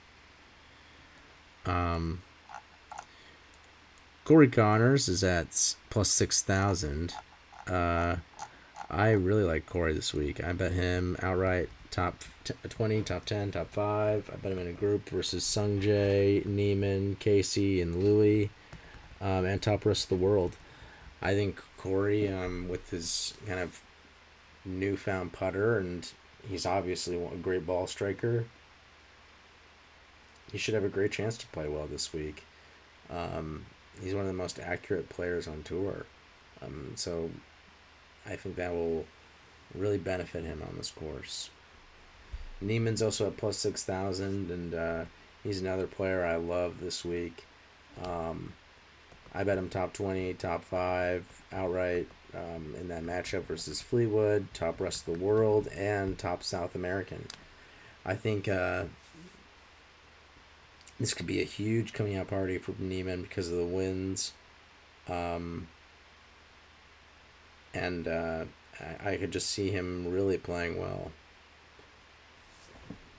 [1.64, 2.22] Um,
[4.24, 7.14] Corey Conners is at plus six thousand.
[7.66, 8.16] Uh,
[8.90, 10.42] I really like Corey this week.
[10.42, 14.30] I bet him outright top t- 20, top 10, top 5.
[14.32, 18.50] I bet him in a group versus Sungjae, Niemann, Casey, and Louis,
[19.20, 20.56] um, and top rest of the world.
[21.20, 23.80] I think Corey, um, with his kind of
[24.64, 26.10] newfound putter, and
[26.48, 28.46] he's obviously a great ball striker.
[30.50, 32.44] He should have a great chance to play well this week.
[33.10, 33.66] Um,
[34.02, 36.06] he's one of the most accurate players on tour.
[36.62, 37.30] Um, so
[38.26, 39.06] I think that will
[39.74, 41.50] really benefit him on this course.
[42.60, 45.04] Niemann's also at plus 6,000, and uh,
[45.42, 47.44] he's another player I love this week.
[48.04, 48.52] Um,
[49.34, 54.80] I bet him top 20, top 5 outright um, in that matchup versus Fleetwood, top
[54.80, 57.26] rest of the world, and top South American.
[58.04, 58.84] I think uh,
[60.98, 64.32] this could be a huge coming out party for Niemann because of the wins.
[65.08, 65.68] Um,
[67.74, 68.44] and uh,
[68.80, 71.10] I, I could just see him really playing well.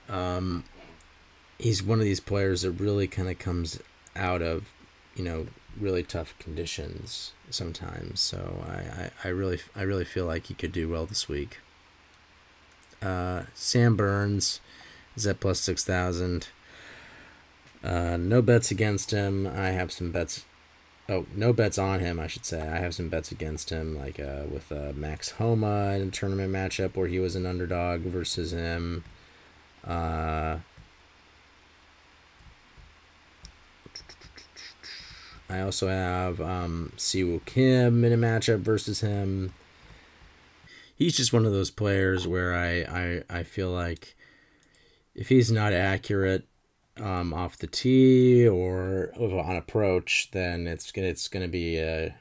[0.08, 0.64] Um,
[1.58, 3.80] he's one of these players that really kind of comes
[4.14, 4.68] out of,
[5.16, 5.46] you know,
[5.80, 8.20] really tough conditions sometimes.
[8.20, 11.58] So I, I, I really I really feel like he could do well this week.
[13.02, 14.60] Uh, Sam Burns
[15.16, 16.48] is at plus six thousand.
[17.82, 19.46] Uh, no bets against him.
[19.46, 20.44] I have some bets.
[21.06, 22.62] Oh, no bets on him, I should say.
[22.62, 26.50] I have some bets against him, like uh, with uh, Max Homa in a tournament
[26.50, 29.04] matchup where he was an underdog versus him.
[35.54, 39.54] I also have um, Siwoo Kim in a matchup versus him.
[40.96, 44.16] He's just one of those players where I, I, I feel like
[45.14, 46.44] if he's not accurate
[47.00, 52.16] um, off the tee or on approach, then it's gonna it's gonna be a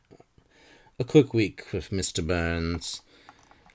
[1.00, 2.26] a quick week with Mr.
[2.26, 3.02] Burns.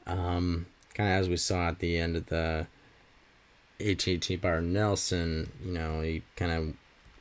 [0.06, 2.66] Um, kind of as we saw at the end of the
[3.80, 6.74] AT&T Byron Nelson, you know, he kind of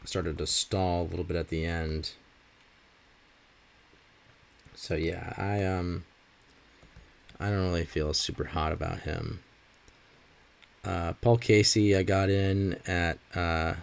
[0.08, 2.12] started to stall a little bit at the end.
[4.78, 6.06] So yeah, I um
[7.40, 9.40] I don't really feel super hot about him.
[10.86, 13.74] Uh, Paul Casey, I got in at uh,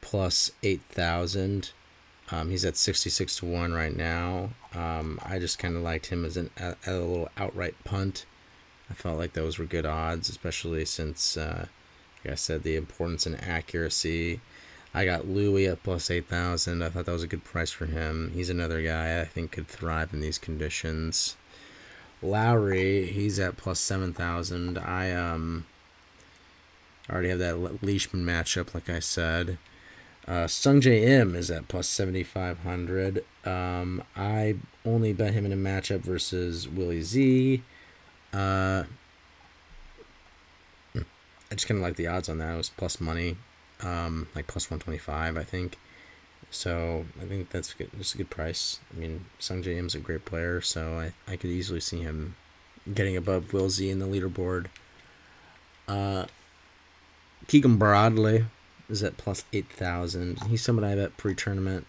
[0.00, 1.70] plus 8,000.
[2.30, 4.50] Um, he's at 66 to 1 right now.
[4.74, 8.26] Um, I just kind of liked him as an, a, a, little outright punt.
[8.90, 11.66] I felt like those were good odds, especially since, uh,
[12.24, 14.40] like I said, the importance and accuracy.
[14.92, 16.82] I got Louis at plus 8,000.
[16.82, 18.32] I thought that was a good price for him.
[18.34, 21.36] He's another guy I think could thrive in these conditions.
[22.22, 24.78] Lowry, he's at plus seven thousand.
[24.78, 25.64] I um
[27.08, 29.58] already have that Leishman matchup, like I said.
[30.28, 33.24] Uh, Sungjae Im is at plus seventy five hundred.
[33.44, 37.62] Um, I only bet him in a matchup versus Willie Z.
[38.34, 38.84] Uh,
[40.94, 42.52] I just kind of like the odds on that.
[42.54, 43.36] It was plus money,
[43.82, 45.78] um, like plus one twenty five, I think.
[46.50, 47.90] So I think that's good.
[47.94, 48.80] That's a good price.
[48.94, 52.34] I mean, Sung Jae Im's a great player, so I, I could easily see him
[52.92, 54.66] getting above Will Z in the leaderboard.
[55.86, 56.26] Uh,
[57.46, 58.46] Keegan Bradley
[58.88, 60.44] is at plus 8,000.
[60.44, 61.86] He's someone I bet pre tournament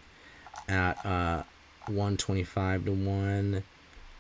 [0.68, 1.44] at uh,
[1.88, 3.64] 125 to 1.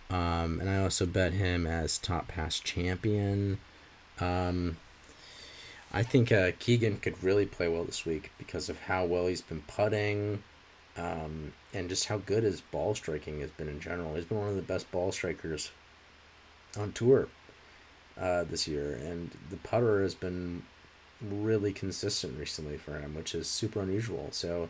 [0.09, 3.59] Um, and I also bet him as top pass champion.
[4.19, 4.77] Um,
[5.93, 9.41] I think uh, Keegan could really play well this week because of how well he's
[9.41, 10.41] been putting,
[10.97, 14.15] um, and just how good his ball striking has been in general.
[14.15, 15.71] He's been one of the best ball strikers
[16.79, 17.27] on tour
[18.17, 20.63] uh, this year, and the putter has been
[21.21, 24.29] really consistent recently for him, which is super unusual.
[24.31, 24.69] So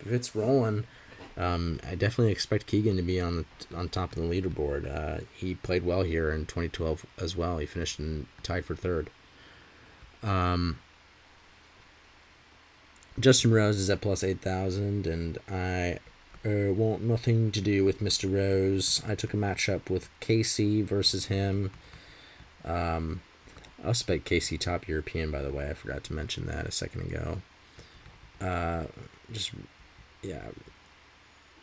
[0.00, 0.84] if it's rolling,
[1.36, 4.90] um, I definitely expect Keegan to be on the, on top of the leaderboard.
[4.90, 7.58] Uh, he played well here in 2012 as well.
[7.58, 9.10] He finished in tied for third.
[10.22, 10.78] Um,
[13.18, 15.98] Justin Rose is at plus 8,000, and I
[16.44, 18.32] uh, want nothing to do with Mr.
[18.32, 19.02] Rose.
[19.06, 21.70] I took a matchup with Casey versus him.
[22.64, 23.20] Um,
[23.82, 25.68] I also bet Casey top European, by the way.
[25.68, 27.42] I forgot to mention that a second ago.
[28.40, 28.84] Uh,
[29.32, 29.52] just,
[30.22, 30.46] yeah.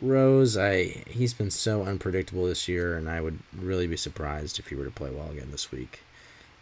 [0.00, 4.68] Rose, I he's been so unpredictable this year, and I would really be surprised if
[4.68, 6.00] he were to play well again this week.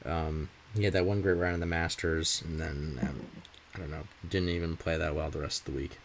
[0.05, 3.27] Um, he had that one great round in the Masters, and then um,
[3.75, 5.99] I don't know, didn't even play that well the rest of the week.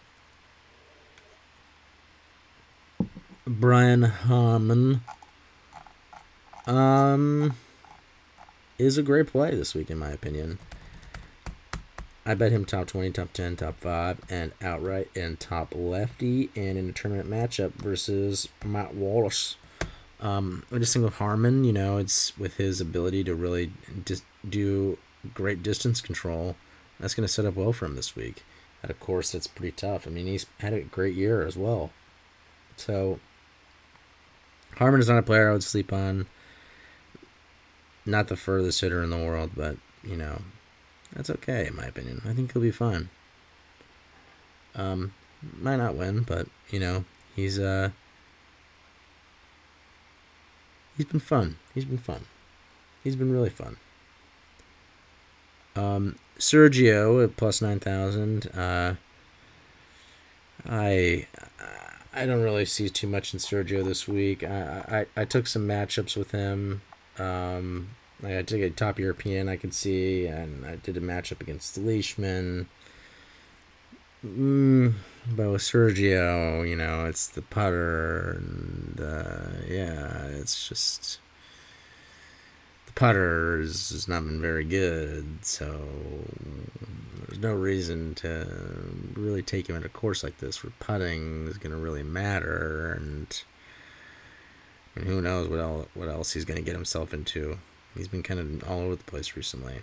[3.46, 5.02] Brian Harman
[6.66, 7.54] um,
[8.78, 10.60] is a great play this week in my opinion.
[12.26, 16.78] I bet him top 20, top 10, top 5, and outright and top lefty, and
[16.78, 19.58] in a tournament matchup versus Matt Wallace.
[20.24, 23.74] Um, I just think of Harman, you know, it's with his ability to really
[24.06, 24.98] dis- do
[25.34, 26.56] great distance control.
[26.98, 28.44] That's going to set up well for him this week
[28.82, 30.08] at a course that's pretty tough.
[30.08, 31.92] I mean, he's had a great year as well.
[32.78, 33.20] So,
[34.78, 36.28] Harman is not a player I would sleep on.
[38.06, 40.42] Not the furthest hitter in the world, but, you know,
[41.14, 42.22] that's okay in my opinion.
[42.26, 43.10] I think he'll be fine.
[44.74, 45.14] Um,
[45.60, 47.04] might not win, but, you know,
[47.36, 47.90] he's, uh,
[50.98, 51.58] he's been fun.
[51.74, 52.26] He's been fun.
[53.04, 53.78] He's been really fun.
[55.76, 58.48] Um, Sergio at plus nine thousand.
[58.48, 58.96] Uh,
[60.68, 61.28] I
[62.14, 64.44] I don't really see too much in Sergio this week.
[64.44, 66.82] I I, I took some matchups with him.
[67.18, 67.90] Um,
[68.24, 71.82] I took a top European I could see, and I did a matchup against the
[71.82, 72.70] Leishman.
[74.26, 74.94] Mm,
[75.36, 81.20] but with Sergio, you know, it's the putter, and uh, yeah, it's just
[82.86, 85.82] the putter has, not been very good, so
[87.28, 88.48] there's no reason to
[89.14, 92.94] really take him at a course like this where putting is going to really matter,
[92.94, 93.44] and,
[95.06, 97.58] who knows what else, what else he's going to get himself into.
[97.98, 99.82] He's been kind of all over the place recently.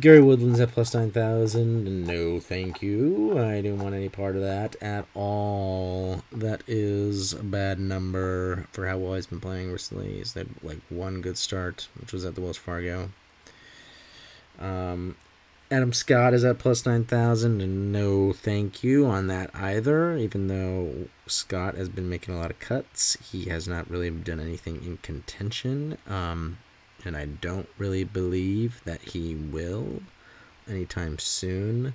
[0.00, 2.06] Gary Woodland's at plus 9,000.
[2.06, 3.38] No, thank you.
[3.38, 6.24] I didn't want any part of that at all.
[6.32, 10.14] That is a bad number for how well he's been playing recently.
[10.14, 13.10] He's had like one good start, which was at the Wells Fargo.
[14.58, 15.16] Um,
[15.70, 17.60] Adam Scott is at plus 9,000.
[17.60, 20.16] And no, thank you on that either.
[20.16, 24.40] Even though Scott has been making a lot of cuts, he has not really done
[24.40, 25.96] anything in contention.
[26.08, 26.58] Um,
[27.06, 30.02] and I don't really believe that he will
[30.68, 31.94] anytime soon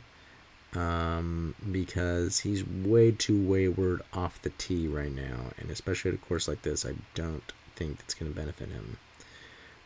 [0.73, 6.17] um, because he's way too wayward off the tee right now, and especially at a
[6.17, 8.97] course like this, I don't think it's going to benefit him.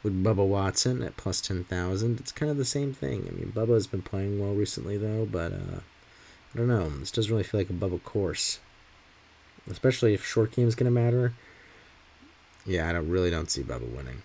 [0.03, 3.27] With Bubba Watson at plus 10,000, it's kind of the same thing.
[3.27, 5.79] I mean, Bubba has been playing well recently, though, but uh,
[6.53, 6.89] I don't know.
[6.99, 8.59] This doesn't really feel like a Bubba course,
[9.69, 11.33] especially if short game is going to matter.
[12.63, 14.21] Yeah, I don't really don't see Bubba winning.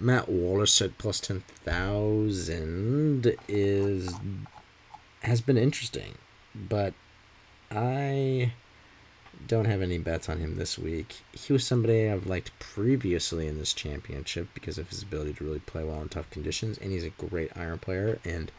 [0.00, 4.14] Matt Wallace at plus ten thousand is
[5.20, 6.14] has been interesting,
[6.54, 6.94] but
[7.70, 8.54] I
[9.46, 11.18] don't have any bets on him this week.
[11.32, 15.58] He was somebody I've liked previously in this championship because of his ability to really
[15.60, 18.18] play well in tough conditions, and he's a great iron player.
[18.24, 18.50] And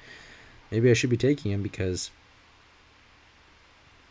[0.69, 2.11] maybe I should be taking him because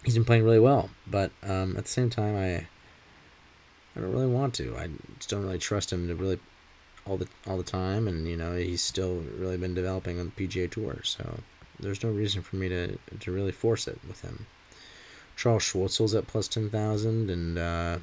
[0.05, 0.91] he's been playing really well.
[1.07, 2.67] But um, at the same time, I
[3.95, 4.77] I don't really want to.
[4.77, 6.41] I just don't really trust him to really
[7.11, 10.47] all the all the time, and you know he's still really been developing on the
[10.47, 11.01] PGA Tour.
[11.03, 11.41] So
[11.81, 14.47] there's no reason for me to to really force it with him.
[15.37, 17.99] Charles Schwartzel's at plus ten thousand, and uh,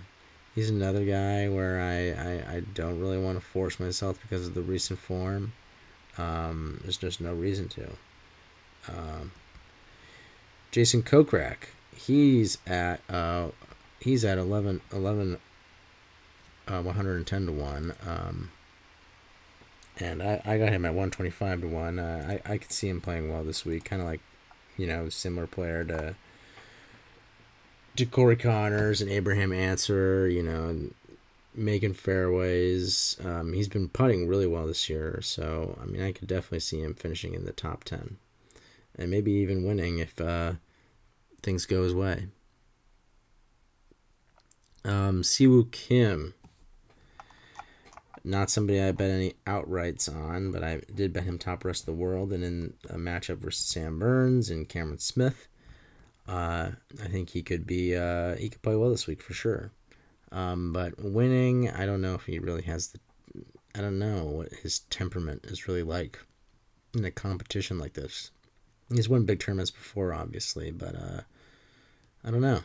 [0.54, 4.56] he's another guy where I, I, I don't really want to force myself because of
[4.56, 5.54] the recent form.
[6.18, 7.90] Um, there's just no reason to.
[8.90, 9.32] Um,
[10.72, 13.50] Jason Kokrak, he's at uh,
[14.02, 15.38] he's at 11, 11
[16.68, 17.94] uh, 110 to 1.
[18.06, 18.50] Um,
[20.00, 22.00] and I, I got him at 125 to 1.
[22.00, 24.22] Uh, I, I could see him playing well this week, kind of like,
[24.78, 26.16] you know, similar player to
[27.96, 30.92] to Corey Conners and Abraham Ancer, you know,
[31.56, 33.18] making fairways.
[33.26, 36.82] Um, he's been putting really well this year, so I mean, I could definitely see
[36.82, 38.18] him finishing in the top 10
[38.98, 40.54] and maybe even winning if uh,
[41.42, 42.28] things go his way.
[44.86, 46.34] Um, Siwoo Kim
[48.28, 51.86] not somebody I bet any outrights on, but I did bet him top rest of
[51.86, 55.48] the world, and in a matchup versus Sam Burns and Cameron Smith,
[56.28, 56.72] uh,
[57.02, 59.72] I think he could be uh, he could play well this week for sure.
[60.32, 63.00] Um, but winning, I don't know if he really has the.
[63.74, 66.20] I don't know what his temperament is really like
[66.94, 68.32] in a competition like this.
[68.94, 71.22] He's won big tournaments before, obviously, but uh,
[72.26, 72.62] I don't know.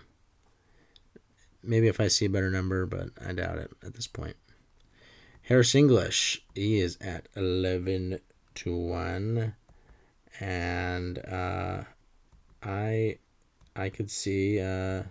[1.62, 4.36] Maybe if I see a better number, but I doubt it at this point.
[5.42, 8.20] Harris English, he is at 11
[8.54, 9.54] to 1.
[10.40, 11.82] And uh,
[12.62, 13.18] I
[13.74, 15.02] I could see uh,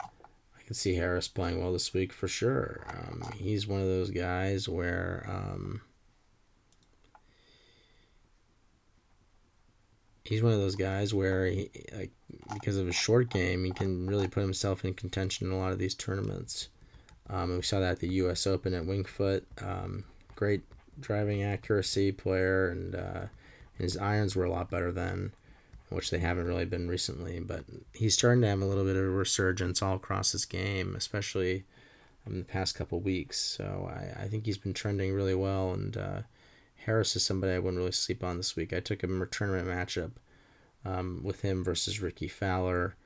[0.00, 2.84] I could see Harris playing well this week for sure.
[2.88, 5.82] Um, he's one of those guys where um,
[10.24, 12.10] he's one of those guys where he like
[12.54, 15.72] because of his short game, he can really put himself in contention in a lot
[15.72, 16.68] of these tournaments.
[17.28, 18.46] Um, we saw that at the U.S.
[18.46, 19.46] Open at Winged Foot.
[19.60, 20.04] Um,
[20.34, 20.62] great
[21.00, 23.26] driving accuracy player, and uh,
[23.78, 25.32] his irons were a lot better then,
[25.88, 27.40] which they haven't really been recently.
[27.40, 30.94] But he's starting to have a little bit of a resurgence all across his game,
[30.96, 31.64] especially
[32.26, 33.38] in the past couple weeks.
[33.38, 36.20] So I, I think he's been trending really well, and uh,
[36.84, 38.72] Harris is somebody I wouldn't really sleep on this week.
[38.72, 40.12] I took him a tournament matchup
[40.84, 42.96] um, with him versus Rickie Fowler,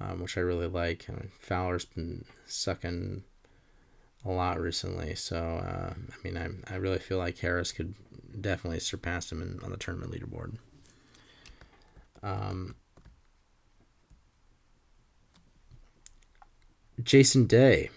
[0.00, 1.06] um, which I really like.
[1.08, 3.22] I mean, Fowler's been sucking
[4.24, 7.94] a lot recently, so uh, I mean, I, I really feel like Harris could
[8.40, 10.56] definitely surpass him in, on the tournament leaderboard.
[12.22, 12.74] Um,
[17.02, 17.90] Jason Day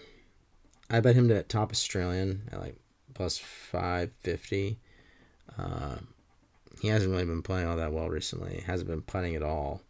[0.90, 2.76] I bet him to top Australian at like
[3.14, 4.78] plus 550.
[5.58, 5.96] Uh,
[6.80, 8.62] he hasn't really been playing all that well recently.
[8.66, 9.82] Hasn't been putting at all.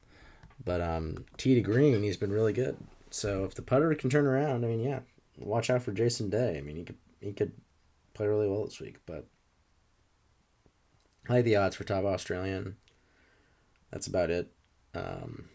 [0.65, 2.77] But um, T to green, he's been really good.
[3.11, 5.01] So if the putter can turn around, I mean, yeah,
[5.39, 6.59] watch out for Jason Day.
[6.59, 7.53] I mean, he could he could
[8.13, 8.97] play really well this week.
[9.07, 9.27] But
[11.29, 12.77] I like the odds for top Australian.
[13.91, 14.53] That's about it.
[14.95, 15.49] Um,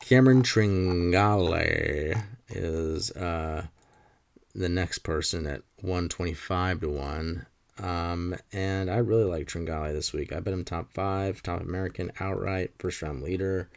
[0.00, 3.66] Cameron Tringale is uh,
[4.54, 7.46] the next person at 125 to 1.
[7.80, 10.32] Um, and I really like Tringale this week.
[10.32, 13.68] I bet him top five, top American outright, first round leader.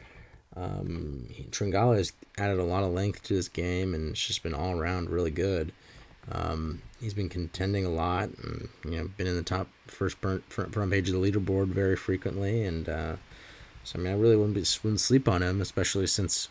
[0.55, 4.77] Um, has added a lot of length to this game and it's just been all
[4.77, 5.71] around really good.
[6.29, 10.43] Um, he's been contending a lot and, you know, been in the top first front,
[10.51, 12.63] front page of the leaderboard very frequently.
[12.63, 13.15] And, uh,
[13.83, 16.49] so, I mean, I really wouldn't, be, wouldn't sleep on him, especially since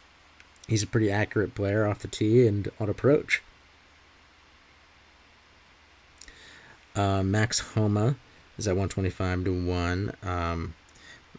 [0.67, 3.43] he's a pretty accurate player off the tee and on approach.
[6.95, 8.17] Uh, Max Homa
[8.59, 10.13] is at 125 to 1.
[10.23, 10.75] Um,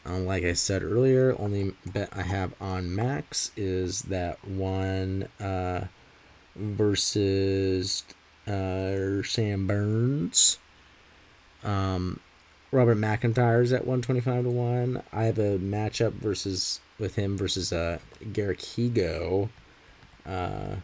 [0.05, 5.85] uh, like I said earlier, only bet I have on Max is that one uh,
[6.55, 8.03] versus
[8.47, 10.57] uh, Sam Burns.
[11.63, 12.19] Um,
[12.71, 15.03] Robert McIntyre is at 125 to 1.
[15.13, 17.99] I have a matchup versus with him versus uh,
[18.31, 19.49] Garrick Higgo.
[20.25, 20.75] Uh,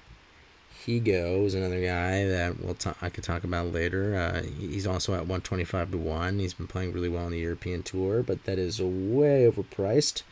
[0.87, 4.15] Higgo is another guy that we'll I could talk about later.
[4.15, 6.39] Uh, he's also at 125 to 1.
[6.39, 10.23] He's been playing really well on the European Tour, but that is way overpriced.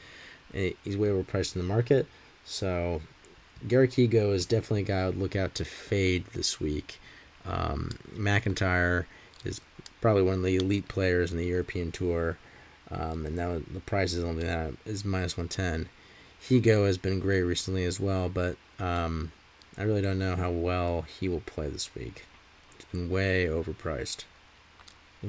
[0.53, 2.07] Uh, he's way overpriced in the market.
[2.45, 3.01] So
[3.67, 7.01] Garrick Higgo is definitely a guy I would look out to fade this week.
[7.45, 9.05] Um, McIntyre
[9.43, 9.59] is
[9.99, 12.37] probably one of the elite players in the European Tour,
[12.89, 15.89] um, and now the price is only that is minus 110.
[16.47, 19.31] Higgo has been great recently as well, but um,
[19.77, 22.25] I really don't know how well he will play this week.
[22.77, 24.23] He's been way overpriced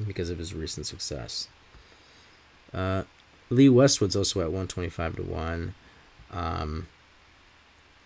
[0.05, 1.47] because of his recent success.
[2.73, 3.03] Uh,
[3.49, 5.75] Lee Westwood's also at 125 to 1.
[6.31, 6.87] Um,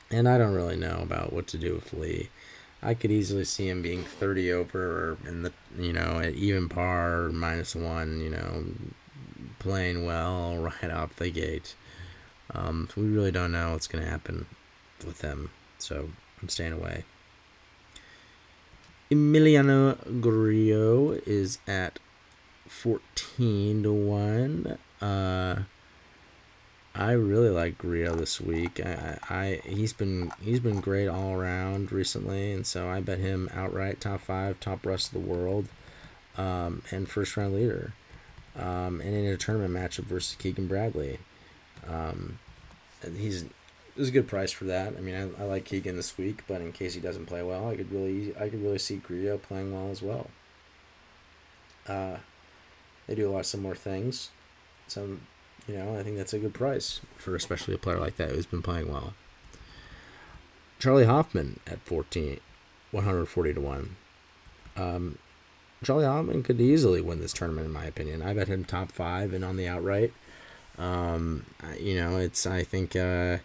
[0.10, 2.30] and I don't really know about what to do with Lee.
[2.84, 6.68] I could easily see him being 30 over or in the, you know, at even
[6.68, 8.66] par minus one, you know,
[9.60, 11.76] playing well right out the gate.
[12.54, 14.48] Um, we really don't know what's going to happen
[15.06, 15.52] with him.
[15.78, 16.10] So
[16.42, 17.04] I'm staying away.
[19.12, 22.00] Emiliano Grillo is at
[22.68, 24.78] 14 to 1.
[25.02, 25.64] Uh,
[26.94, 28.80] I really like Grillo this week.
[28.86, 33.50] I, I he's been he's been great all around recently, and so I bet him
[33.54, 35.68] outright top five, top rest of the world,
[36.38, 37.94] um, and first round leader,
[38.58, 41.20] um, and in a tournament matchup versus Keegan Bradley.
[41.88, 42.40] Um,
[43.16, 43.46] he's
[43.96, 44.96] there's a good price for that.
[44.98, 47.68] I mean, I, I like Keegan this week, but in case he doesn't play well,
[47.68, 50.28] I could really I could really see Grillo playing well as well.
[51.88, 52.18] Uh,
[53.08, 54.30] they do a lot of similar things.
[54.88, 55.22] Some,
[55.68, 58.46] you know, I think that's a good price for especially a player like that who's
[58.46, 59.14] been playing well.
[60.80, 62.40] Charley Hoffman at 14,
[62.92, 63.96] 140 to 1.
[64.78, 65.18] Um,
[65.84, 68.22] Charley Hoffman could easily win this tournament, in my opinion.
[68.22, 70.14] I bet him top five and on the outright.
[70.78, 71.46] Um,
[71.80, 73.38] you know, it's, I think, uh,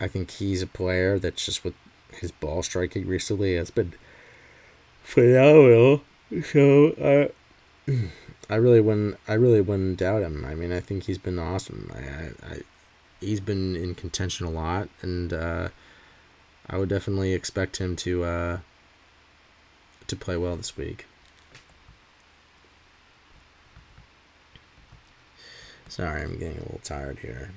[0.00, 1.74] I think he's a player that's just with
[2.12, 3.92] his ball striking recently has been
[5.02, 6.02] phenomenal.
[6.44, 7.32] So
[7.88, 7.92] uh,
[8.48, 10.44] I really wouldn't I really wouldn't doubt him.
[10.44, 11.90] I mean, I think he's been awesome.
[11.94, 12.60] I, I, I
[13.20, 15.68] he's been in contention a lot, and uh,
[16.68, 18.58] I would definitely expect him to uh,
[20.06, 21.06] to play well this week.
[25.88, 27.50] Sorry, I'm getting a little tired here,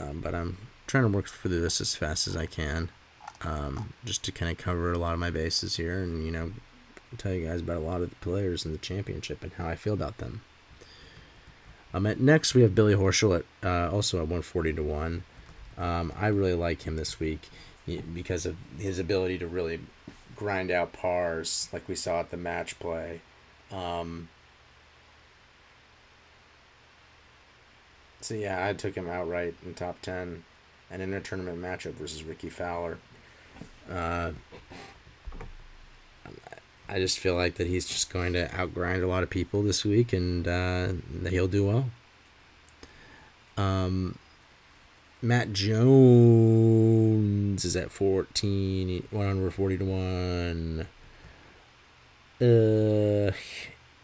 [0.00, 0.56] um, but I'm
[0.92, 2.90] trying to work through this as fast as I can,
[3.40, 6.52] um, just to kind of cover a lot of my bases here, and you know,
[7.16, 9.74] tell you guys about a lot of the players in the championship and how I
[9.74, 10.42] feel about them.
[11.94, 15.24] Um, at next we have Billy Horschel at uh, also at 140 to one.
[15.78, 17.48] Um, I really like him this week
[18.12, 19.80] because of his ability to really
[20.36, 23.22] grind out pars like we saw at the match play.
[23.70, 24.28] Um,
[28.20, 30.44] so yeah, I took him outright in top ten
[30.92, 32.98] an inter-tournament matchup versus Rickie Fowler.
[33.90, 34.32] Uh,
[36.88, 39.84] I just feel like that he's just going to outgrind a lot of people this
[39.84, 40.92] week, and uh,
[41.28, 41.86] he'll do well.
[43.56, 44.18] Um,
[45.22, 46.84] Matt Jones
[47.64, 50.86] is at 14, 140 to 1.
[52.40, 53.32] Uh,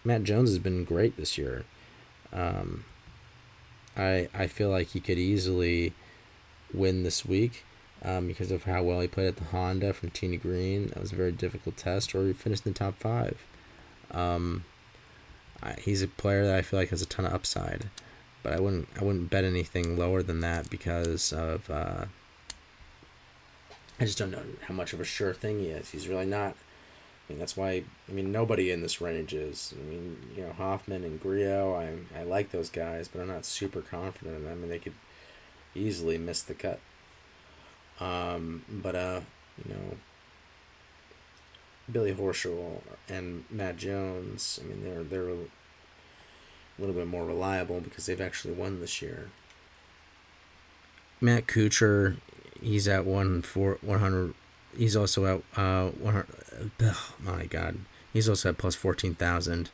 [0.05, 1.65] Matt Jones has been great this year.
[2.33, 2.85] Um,
[3.97, 5.93] I I feel like he could easily
[6.73, 7.65] win this week.
[8.03, 10.89] um, because of how well he played at the Honda from Tina Green.
[10.89, 13.45] That was a very difficult test, or he finished in the top five.
[14.11, 14.65] Um,
[15.63, 17.91] I, he's a player that I feel like has a ton of upside,
[18.43, 22.05] but I wouldn't I wouldn't bet anything lower than that because of uh,
[24.01, 25.91] I just don't know how much of a sure thing he is.
[25.91, 26.55] He's really not.
[27.29, 27.83] I mean, that's why.
[28.09, 29.75] I mean, nobody in this range is.
[29.79, 31.75] I mean, you know, Hoffman and Grillo.
[31.75, 34.53] I I like those guys, but I'm not super confident in them.
[34.53, 34.95] I mean, they could
[35.75, 36.81] easily miss the cut.
[38.01, 39.21] Um, but uh,
[39.65, 39.97] you know,
[41.91, 44.61] Billy Horschel and Matt Jones.
[44.63, 45.47] I mean, they're they're a
[46.79, 49.31] little bit more reliable because they've actually won this year.
[51.21, 52.19] Matt Kuchar,
[52.63, 54.35] he's at one four one hundred.
[54.77, 56.71] He's also at uh one hundred.
[56.83, 57.79] Oh my God,
[58.13, 59.71] he's also at plus fourteen thousand.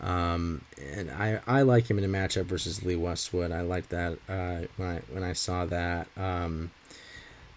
[0.00, 3.50] Um, and I, I like him in a matchup versus Lee Westwood.
[3.50, 6.06] I like that uh, when I when I saw that.
[6.16, 6.70] Um,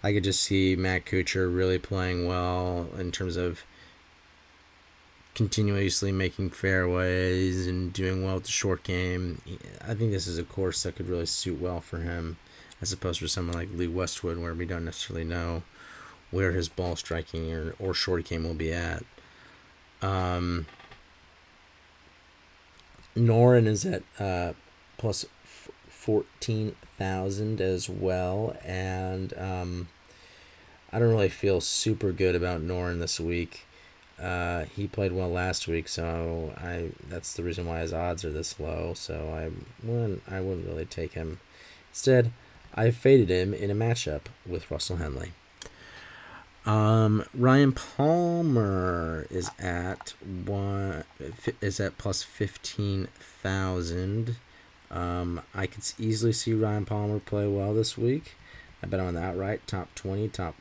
[0.04, 3.64] I could just see Matt Kuchar really playing well in terms of
[5.36, 9.42] continuously making fairways and doing well with the short game.
[9.88, 12.38] I think this is a course that could really suit well for him,
[12.82, 15.62] as opposed to someone like Lee Westwood, where we don't necessarily know
[16.32, 19.04] where his ball striking or, or short game will be at.
[20.02, 20.66] Um,
[23.16, 24.54] Noren is at uh,
[24.98, 25.26] plus
[25.90, 28.56] 14,000 as well.
[28.64, 29.88] And um,
[30.92, 33.66] I don't really feel super good about Noren this week.
[34.22, 38.30] Uh, he played well last week, so I that's the reason why his odds are
[38.30, 38.94] this low.
[38.94, 39.50] So I
[39.86, 41.40] wouldn't I wouldn't really take him.
[41.90, 42.32] Instead,
[42.76, 45.32] I faded him in a matchup with Russell Henley.
[46.66, 50.14] Um, Ryan Palmer is at
[50.46, 51.04] one
[51.60, 54.36] is at plus fifteen thousand.
[54.92, 58.36] Um, I could easily see Ryan Palmer play well this week.
[58.84, 60.56] I bet on that right top twenty, top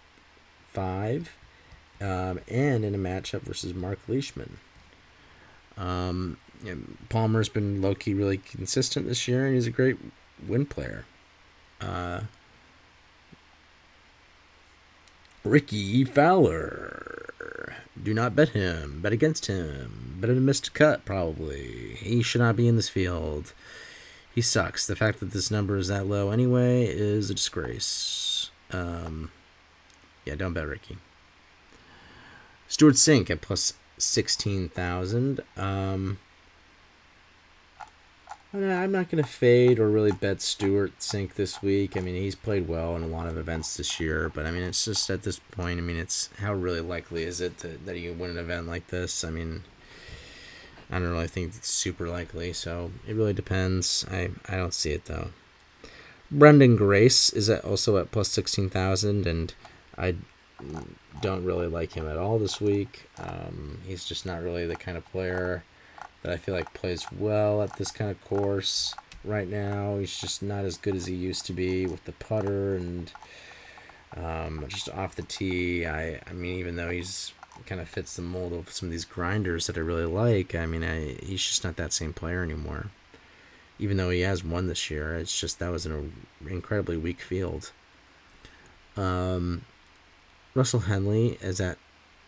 [0.72, 1.36] five,
[2.00, 4.58] um, and in a matchup versus Marc Leishman.
[5.76, 6.38] Um,
[7.08, 9.98] Palmer's been low key really consistent this year, and he's a great
[10.46, 11.04] win player.
[11.80, 12.22] Uh,
[15.44, 17.74] Rickie Fowler.
[18.02, 19.00] Do not bet him.
[19.00, 20.16] Bet against him.
[20.20, 21.94] Bet a missed cut, probably.
[21.96, 23.52] He should not be in this field.
[24.34, 24.86] He sucks.
[24.86, 28.50] The fact that this number is that low anyway is a disgrace.
[28.70, 29.30] Um,
[30.24, 30.98] yeah, don't bet Rickie.
[32.68, 35.40] Stewart Cink at plus 16,000.
[35.56, 36.18] Um,
[38.52, 41.96] I'm not going to fade or really bet Stewart Cink this week.
[41.96, 44.64] I mean, he's played well in a lot of events this year, but I mean,
[44.64, 47.94] it's just at this point, I mean, it's how really likely is it to, that
[47.94, 49.22] he win an event like this?
[49.22, 49.62] I mean,
[50.90, 54.04] I don't really think it's super likely, so it really depends.
[54.10, 55.28] I, I don't see it though.
[56.34, 59.54] Branden Grace is at also at plus 16,000, and
[59.96, 60.16] I
[61.20, 63.08] don't really like him at all this week.
[63.16, 65.62] Um, he's just not really the kind of player
[66.22, 68.94] that I feel like plays well at this kind of course
[69.24, 69.98] right now.
[69.98, 73.12] He's just not as good as he used to be with the putter and
[74.16, 75.86] um, just off the tee.
[75.86, 77.32] I I mean, even though he's
[77.66, 80.54] kind of fits the mold of some of these grinders that I really like.
[80.54, 82.86] I mean, I he's just not that same player anymore.
[83.78, 86.12] Even though he has won this year, it's just that was an
[86.46, 87.72] incredibly weak field.
[88.96, 89.64] Um,
[90.54, 91.78] Russell Henley is at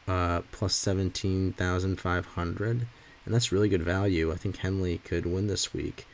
[0.08, 2.86] uh, plus seventeen thousand five hundred
[3.24, 4.32] and that's really good value.
[4.32, 6.06] I think Henley could win this week.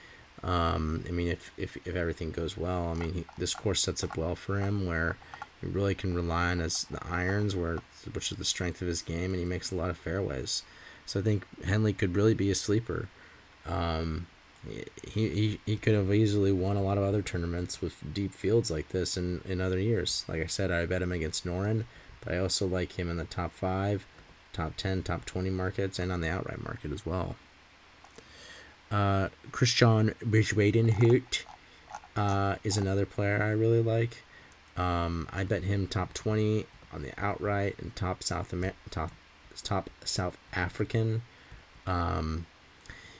[0.42, 4.04] Um, I mean, if, if, if everything goes well, I mean, he, this course sets
[4.04, 5.16] up well for him where
[5.60, 7.78] he really can rely on his the irons, where
[8.12, 10.62] which is the strength of his game, and he makes a lot of fairways.
[11.06, 13.08] So I think Henley could really be a sleeper.
[13.66, 14.26] Um,
[15.12, 18.70] he, he, he could have easily won a lot of other tournaments with deep fields
[18.70, 20.24] like this in, in other years.
[20.28, 21.84] Like I said, I bet him against Noren,
[22.20, 24.04] but I also like him in the top five
[24.58, 27.36] top 10, top 20 markets, and on the outright market as well.
[28.90, 31.44] Uh, Christian Bezuidenhout
[32.16, 34.24] uh, is another player I really like.
[34.76, 39.12] Um, I bet him top 20 on the outright and top South Amer- top
[39.62, 41.22] top South African.
[41.86, 42.46] Um,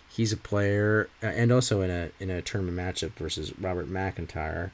[0.08, 4.70] he's a player, uh, and also in a in a tournament matchup versus Robert McIntyre.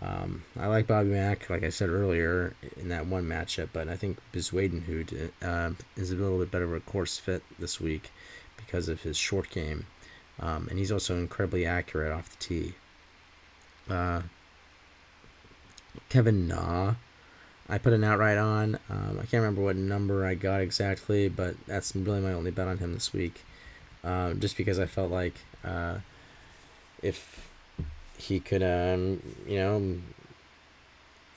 [0.00, 3.96] Um, I like Bobby Mack, like I said earlier, in that one matchup, but I
[3.96, 8.10] think Bezuidenhout uh, is a little bit better of a course fit this week
[8.56, 9.86] because of his short game.
[10.38, 12.74] Um, and he's also incredibly accurate off the tee.
[13.88, 14.22] Uh,
[16.10, 16.94] Kevin Na,
[17.68, 18.78] I put an outright on.
[18.90, 22.68] Um, I can't remember what number I got exactly, but that's really my only bet
[22.68, 23.44] on him this week.
[24.04, 25.34] Uh, just because I felt like
[25.64, 25.98] uh,
[27.02, 27.45] if
[28.18, 29.98] he could, um, you know,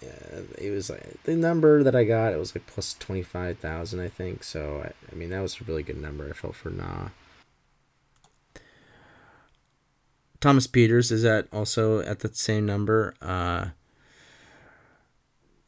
[0.02, 2.34] yeah, it was like the number that I got.
[2.34, 4.44] It was like plus twenty five thousand, I think.
[4.44, 6.30] So I, I mean, that was a really good number.
[6.30, 7.10] I felt for Na.
[10.40, 13.14] Thomas Pieters is at also at the same number.
[13.22, 13.68] Uh,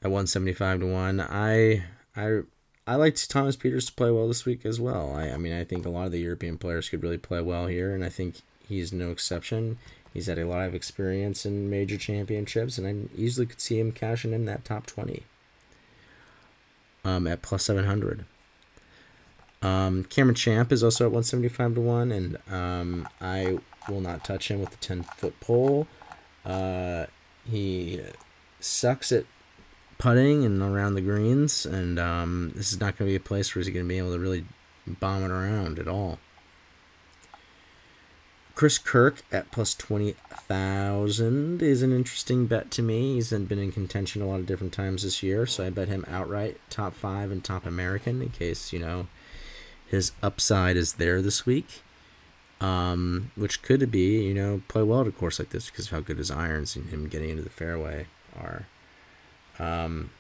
[0.02, 1.20] at one seventy five to one.
[1.20, 1.84] I
[2.16, 2.42] I
[2.88, 5.14] I liked Thomas Pieters to play well this week as well.
[5.14, 7.68] I, I mean, I think a lot of the European players could really play well
[7.68, 9.78] here, and I think he's no exception.
[10.14, 13.92] He's had a lot of experience in major championships, and I easily could see him
[13.92, 15.24] cashing in that top 20
[17.06, 18.26] um, at plus 700.
[19.62, 24.50] Um, Cameron Champ is also at 175 to 1, and um, I will not touch
[24.50, 25.88] him with the 10 foot pole.
[26.46, 27.06] Uh,
[27.50, 28.02] he
[28.60, 29.26] sucks at
[29.98, 33.54] putting and around the greens, and um, this is not going to be a place
[33.54, 34.46] where he's going to be able to really
[34.88, 36.18] bomb it around at all.
[38.56, 43.16] Chris Kirk at plus 20,000 is an interesting bet to me.
[43.16, 46.06] He's been in contention a lot of different times this year, so I bet him
[46.08, 49.08] outright top five and top American in case, you know,
[49.88, 51.82] his upside is there this week.
[52.60, 55.92] Um, which could be, you know, play well at a course like this because of
[55.94, 58.06] how good his irons and him getting into the fairway
[58.40, 58.68] are.
[59.58, 60.12] Um,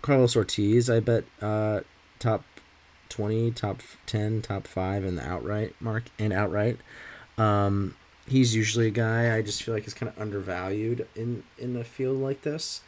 [0.00, 1.80] Carlos Ortiz, I bet uh,
[2.20, 2.44] top
[3.08, 6.78] 20, top 10, top 5 in the outright mark and outright.
[7.38, 7.96] Um,
[8.28, 11.84] he's usually a guy I just feel like is kind of undervalued in in a
[11.84, 12.82] field like this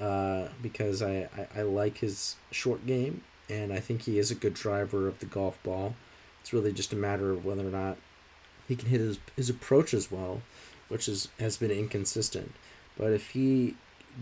[0.00, 4.34] uh, because I, I, I like his short game and I think he is a
[4.34, 5.94] good driver of the golf ball.
[6.40, 7.96] It's really just a matter of whether or not
[8.66, 10.42] he can hit his, his approach as well,
[10.88, 12.52] which is has been inconsistent.
[12.96, 13.76] But if he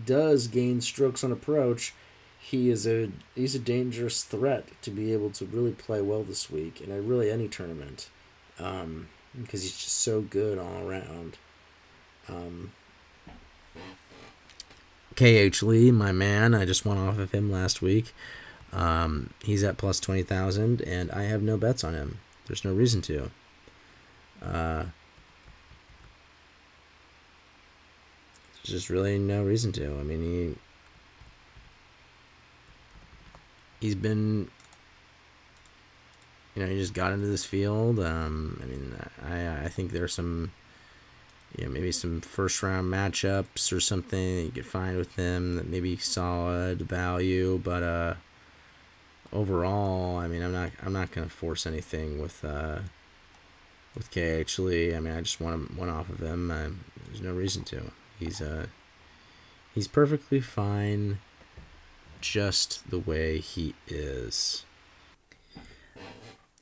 [0.07, 1.95] does gain strokes on approach,
[2.39, 6.51] he is a he's a dangerous threat to be able to really play well this
[6.51, 8.09] week and a really any tournament.
[8.59, 9.09] Um,
[9.39, 11.37] because he's just so good all around.
[12.29, 12.73] Um,
[15.17, 18.15] KH Lee, my man, I just went off of him last week.
[18.73, 22.19] Um, he's at plus 20,000, and I have no bets on him.
[22.47, 23.31] There's no reason to.
[24.43, 24.85] Uh,
[28.55, 29.87] there's just really no reason to.
[29.99, 30.57] I mean, he.
[33.81, 34.51] He's been
[36.55, 38.01] you know, he just got into this field.
[38.01, 40.53] Um, I mean, I I think there's some,
[41.57, 45.69] you know, maybe some first round matchups or something you could find with him that
[45.69, 48.15] maybe solid value, but uh,
[49.33, 52.81] overall, I mean, I'm not I'm not gonna force anything with uh,
[53.95, 54.95] with KH Lee.
[54.95, 56.51] I mean, I just want one off of him.
[56.51, 56.71] I,
[57.07, 57.93] there's no reason to.
[58.19, 58.67] He's uh,
[59.75, 61.19] he's perfectly fine,
[62.21, 64.65] just the way he is.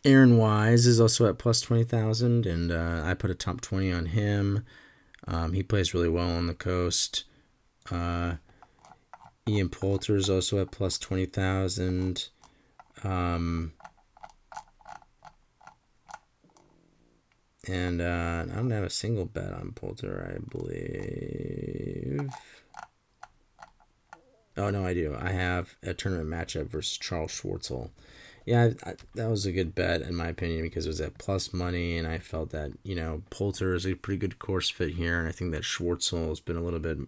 [0.09, 4.07] Aaron Wise is also at plus 20,000, and uh, I put a top 20 on
[4.07, 4.65] him.
[5.27, 7.25] Um, he plays really well on the coast.
[7.91, 8.37] Uh,
[9.47, 12.29] Ian Poulter is also at plus 20,000.
[13.05, 13.73] Um,
[17.67, 22.31] and uh, I don't have a single bet on Poulter, I believe.
[24.57, 25.15] Oh, no, I do.
[25.21, 27.91] I have a tournament matchup versus Charles Schwartzel
[28.49, 31.19] yeah, I, I, that was a good bet in my opinion because it was at
[31.19, 34.95] plus money, and I felt that you know Poulter is a pretty good course fit
[34.95, 36.99] here, and I think that Schwartzel has been a little bit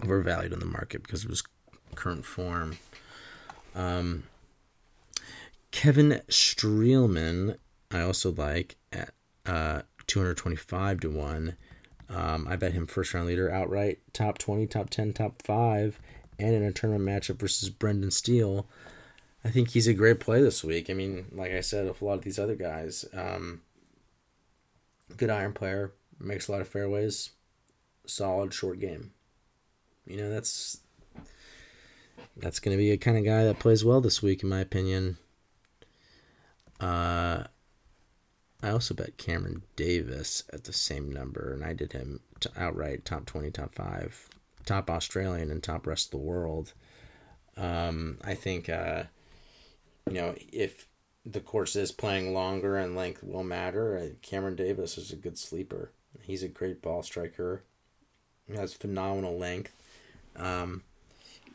[0.00, 1.42] overvalued in the market because of his
[1.96, 2.78] current form.
[3.74, 4.22] Um,
[5.72, 7.56] Kevin Streelman,
[7.90, 9.10] I also like at
[9.46, 11.56] uh, 225 to 1.
[12.08, 15.98] Um, I bet him first round leader outright, top 20, top 10, top 5,
[16.38, 18.66] and in a tournament matchup versus Brendan Steele.
[19.44, 20.88] I think he's a great play this week.
[20.88, 23.62] I mean, like I said, with a lot of these other guys, um,
[25.16, 27.30] good iron player, makes a lot of fairways,
[28.06, 29.12] solid short game.
[30.06, 30.80] You know, that's
[32.36, 34.60] that's going to be a kind of guy that plays well this week, in my
[34.60, 35.18] opinion.
[36.80, 37.44] Uh,
[38.62, 43.04] I also bet Cameron Davis at the same number, and I did him to outright
[43.04, 44.28] top 20, top 5,
[44.64, 46.72] top Australian, and top rest of the world.
[47.56, 49.04] Um, I think uh,
[50.08, 50.88] you know, if
[51.24, 55.38] the course is playing longer and length will matter, uh, Cameron Davis is a good
[55.38, 55.92] sleeper.
[56.20, 57.62] He's a great ball striker.
[58.46, 59.74] He has phenomenal length.
[60.36, 60.82] Um,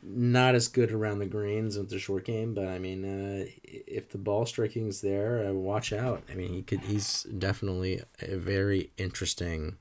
[0.04, 4.10] not as good around the greens with the short game, but I mean, uh, if
[4.10, 6.24] the ball striking's there, uh, watch out.
[6.32, 6.82] I mean, he could.
[6.82, 9.78] He's definitely a very interesting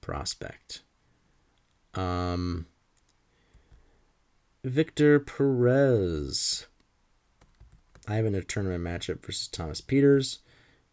[0.00, 0.82] prospect.
[1.94, 2.66] Um,
[4.64, 6.66] Victor Perez.
[8.12, 10.40] I have in a tournament matchup versus Thomas Pieters.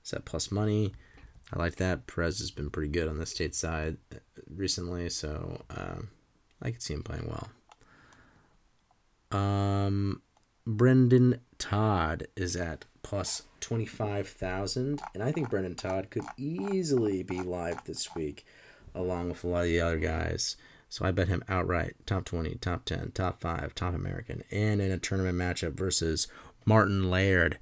[0.06, 0.94] Is that plus money?
[1.52, 2.08] I like that.
[2.08, 4.20] Perez has been pretty good on the state side uh,
[4.50, 6.12] recently, so um,
[6.62, 7.50] I could see him playing well.
[9.38, 10.22] Um,
[10.66, 15.02] Brendon Todd is at plus 25,000.
[15.14, 18.46] And I think Brendon Todd could easily be live this week,
[18.96, 20.56] along with a lot of the other guys.
[20.88, 24.92] So I bet him outright top 20, top 10, top 5, top American, and in
[24.92, 26.28] a tournament matchup versus
[26.70, 27.58] Martin Laird.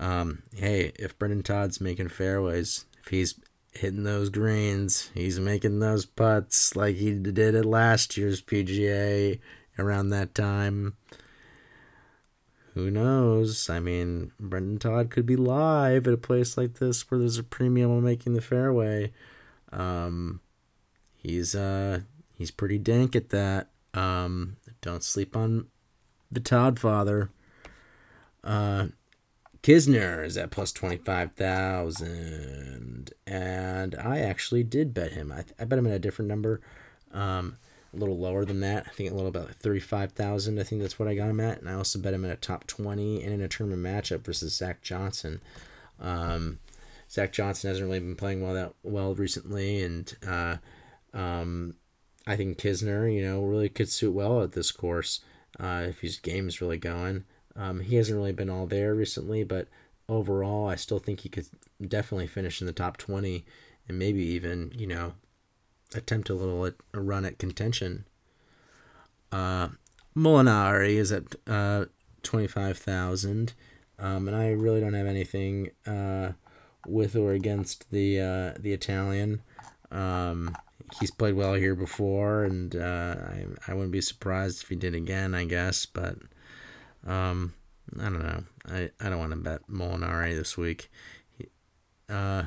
[0.00, 3.36] Um, hey, if Brendon Todd's making fairways, if he's
[3.72, 9.38] hitting those greens, he's making those putts like he did at last year's PGA
[9.78, 10.96] around that time.
[12.74, 13.70] Who knows?
[13.70, 17.44] I mean, Brendan Todd could be live at a place like this where there's a
[17.44, 19.12] premium on making the fairway.
[19.72, 20.40] Um,
[21.16, 22.00] he's uh
[22.34, 23.70] he's pretty dank at that.
[23.94, 25.68] Um, don't sleep on
[26.30, 27.30] the Todd father.
[28.48, 28.88] Uh,
[29.62, 33.12] Kisner is at plus 25,000.
[33.26, 35.30] And I actually did bet him.
[35.30, 36.62] I, I bet him at a different number.
[37.12, 37.58] Um,
[37.92, 38.86] a little lower than that.
[38.86, 40.58] I think a little about 35,000.
[40.58, 41.58] I think that's what I got him at.
[41.58, 44.56] And I also bet him at a top 20 and in a tournament matchup versus
[44.56, 45.42] Zach Johnson.
[46.00, 46.60] Um,
[47.10, 49.82] Zach Johnson hasn't really been playing well that well recently.
[49.82, 50.56] And uh,
[51.12, 51.74] um,
[52.26, 55.20] I think Kisner, you know, really could suit well at this course
[55.60, 57.24] uh, if his game is really going.
[57.58, 59.68] Um, he hasn't really been all there recently, but
[60.08, 61.46] overall, I still think he could
[61.86, 63.44] definitely finish in the top 20
[63.88, 65.14] and maybe even, you know,
[65.94, 68.06] attempt a little at, a run at contention.
[69.32, 69.68] Uh,
[70.16, 71.86] Molinari is at uh,
[72.22, 73.54] 25,000.
[73.98, 76.32] Um, and I really don't have anything uh,
[76.86, 79.42] with or against the uh, the Italian.
[79.90, 80.56] Um,
[81.00, 84.94] he's played well here before, and uh, I, I wouldn't be surprised if he did
[84.94, 85.84] again, I guess.
[85.84, 86.16] But
[87.06, 87.54] um,
[87.98, 88.44] I don't know.
[88.66, 90.90] I, I don't want to bet Molinari this week.
[91.36, 91.46] He,
[92.08, 92.44] uh,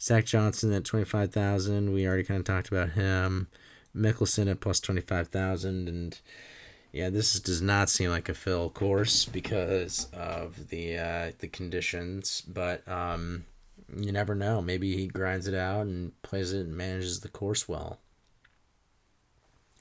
[0.00, 1.92] Zach Johnson at 25,000.
[1.92, 3.48] We already kind of talked about him.
[3.96, 5.88] Mickelson at plus 25,000.
[5.88, 6.20] And
[6.92, 12.42] yeah, this does not seem like a Phil course because of the uh, the conditions.
[12.46, 13.44] But um,
[13.96, 14.62] you never know.
[14.62, 17.98] Maybe he grinds it out and plays it and manages the course well.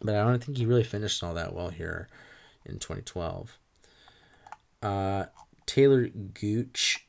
[0.01, 2.07] But I don't think he really finished all that well here
[2.65, 3.57] in 2012.
[4.81, 5.25] Uh,
[5.65, 7.07] Talor Gooch,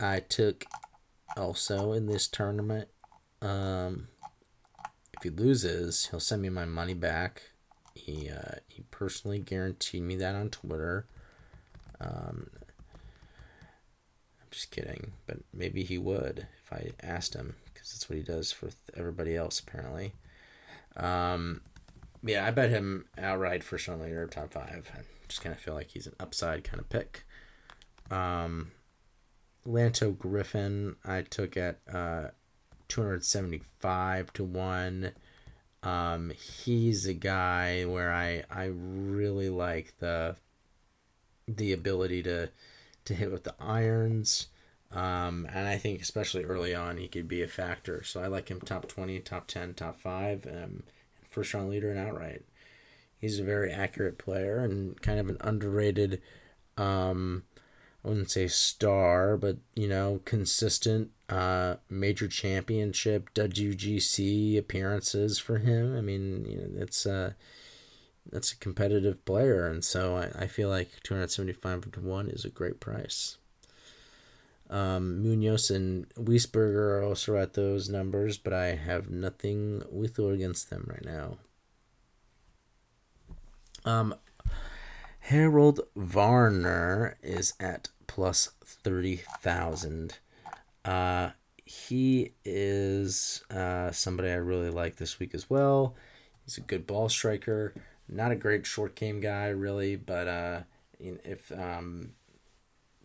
[0.00, 0.66] I took
[1.36, 2.88] also in this tournament.
[3.40, 4.08] Um,
[5.16, 7.42] if he loses, he'll send me my money back.
[7.94, 11.06] He uh, he personally guaranteed me that on Twitter.
[12.00, 12.50] Um,
[14.40, 18.22] I'm just kidding, but maybe he would if I asked him because that's what he
[18.22, 20.12] does for everybody else apparently.
[20.96, 21.62] Um,
[22.22, 24.90] yeah, I bet him outright for Sean Leader top five.
[25.28, 27.26] Just kind of feel like he's an upside kind of pick.
[28.10, 28.72] Um,
[29.66, 32.28] Lanto Griffin, I took at uh,
[32.88, 35.12] 275 to 1.
[35.82, 40.36] Um, he's a guy where I, I really like the
[41.48, 42.50] the ability to
[43.04, 44.48] to hit with the irons.
[44.92, 48.02] Um, and I think especially early on he could be a factor.
[48.02, 50.82] So I like him top 20, top 10, top 5, um,
[51.28, 52.44] first round leader and outright.
[53.18, 56.20] He's a very accurate player and kind of an underrated
[56.76, 57.44] um,
[58.06, 65.96] I wouldn't say star, but you know, consistent uh, major championship WGC appearances for him.
[65.96, 67.32] I mean, you know, it's uh
[68.30, 72.00] that's a competitive player, and so I, I feel like two hundred seventy five to
[72.00, 73.38] one is a great price.
[74.70, 80.32] Um, Munoz and Wiesberger are also at those numbers, but I have nothing with or
[80.32, 81.38] against them right now.
[83.86, 84.16] Um,
[85.20, 90.18] Harold Varner is at plus 30,000.
[90.84, 91.30] Uh,
[91.64, 95.94] he is uh, somebody I really like this week as well.
[96.44, 97.74] He's a good ball striker.
[98.08, 100.60] Not a great short game guy, really, but uh,
[101.00, 102.12] if um,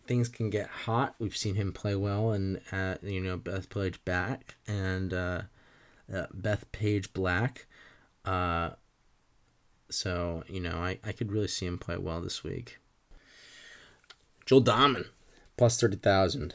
[0.06, 4.54] things can get hot, we've seen him play well, and uh, you know Bethpage back
[4.68, 5.42] and uh,
[6.12, 7.66] uh, Bethpage Black.
[8.24, 8.70] Uh,
[9.92, 12.78] so you know I, I could really see him play well this week.
[14.46, 15.06] Joel Dahmen,
[15.56, 16.54] plus 30,000.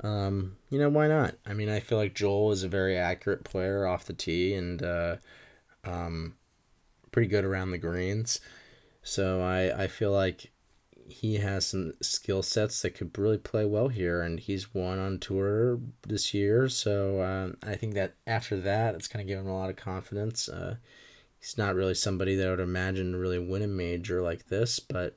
[0.00, 1.34] Um, you know, why not?
[1.44, 4.82] I mean, I feel like Joel is a very accurate player off the tee and
[4.82, 5.16] uh,
[5.84, 6.36] um,
[7.10, 8.40] pretty good around the greens.
[9.02, 10.50] So I, I feel like
[11.08, 15.18] he has some skill sets that could really play well here, and he's won on
[15.18, 16.68] tour this year.
[16.68, 19.76] So um, I think that after that, it's kind of given him a lot of
[19.76, 20.48] confidence.
[20.48, 20.76] Uh,
[21.40, 24.80] he's not really somebody that I would imagine to really win a major like this,
[24.80, 25.16] but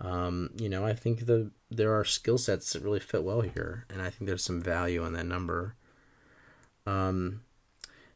[0.00, 3.86] um, you know, I think the there are skill sets that really fit well here,
[3.90, 5.76] and I think there's some value in that number.
[6.86, 7.42] Um,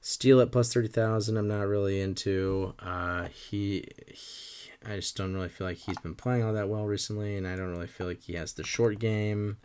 [0.00, 2.74] Steele at plus 30,000, I'm not really into.
[2.78, 6.84] Uh, he, he, I just don't really feel like he's been playing all that well
[6.84, 9.56] recently, and I don't really feel like he has the short game.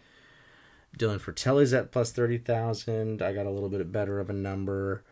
[0.98, 3.22] Dylan Frittelli's at plus 30,000.
[3.22, 5.04] I got a little bit better of a number.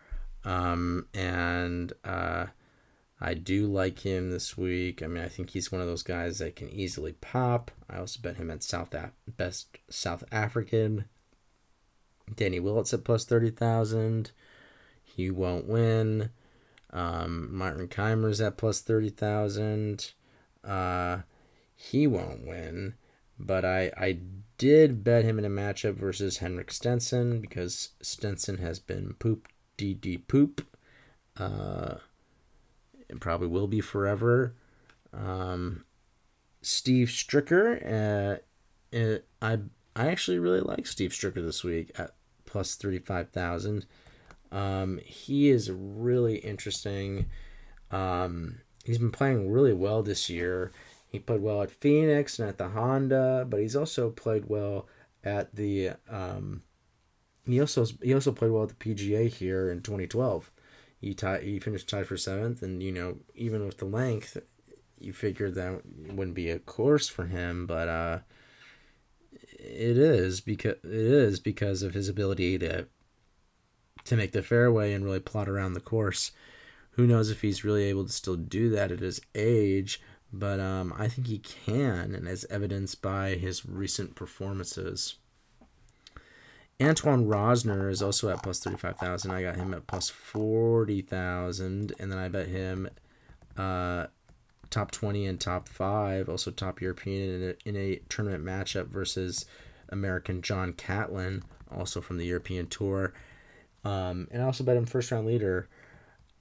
[0.46, 2.46] Um, and uh,
[3.20, 5.02] I do like him this week.
[5.02, 7.72] I mean, I think he's one of those guys that can easily pop.
[7.90, 11.06] I also bet him at South Af- best South African.
[12.36, 14.32] Danny Willett's at plus 30,000.
[15.04, 16.30] He won't win.
[16.92, 20.12] Um, Martin Kaymer's at plus 30,000.
[20.64, 21.20] Uh,
[21.76, 22.96] he won't win.
[23.40, 24.20] But I, I
[24.58, 30.28] did bet him in a matchup versus Henrik Stenson because Stenson has been poop DD
[30.28, 30.66] poop.
[31.38, 31.96] Uh,
[33.10, 34.56] it probably will be forever.
[35.14, 35.86] Um,
[36.62, 39.60] Steve Stricker, uh, uh, I
[39.96, 42.16] I actually really like Steve Stricker this week at
[42.46, 43.86] plus thirty five thousand.
[44.52, 47.28] Um, he is really interesting.
[47.92, 50.72] Um, he's been playing really well this year.
[51.08, 54.88] He played well at Phoenix and at the Honda, but he's also played well
[55.24, 55.92] at the.
[56.10, 56.64] Um,
[57.46, 60.52] he also he also played well at the PGA here in 2012.
[61.00, 64.38] He tied, he finished tied for seventh, and you know even with the length,
[65.00, 68.20] you figured that wouldn't be a course for him, but uh,
[69.60, 72.88] it is because it is because of his ability to
[74.06, 76.32] to make the fairway and really plot around the course.
[76.92, 80.02] Who knows if he's really able to still do that at his age?
[80.34, 85.16] But um, I think he can, and as evidenced by his recent performances.
[86.82, 89.32] Antoine Rozner is also at plus 35,000.
[89.32, 91.94] I got him at plus 40,000.
[92.00, 92.90] And then I bet him
[93.58, 94.08] uh,
[94.70, 99.46] top 20 and top 5, also top European in a, in a tournament matchup versus
[99.90, 103.14] American John Catlin, also from the European Tour.
[103.84, 105.68] Um, and I also bet him first round leader.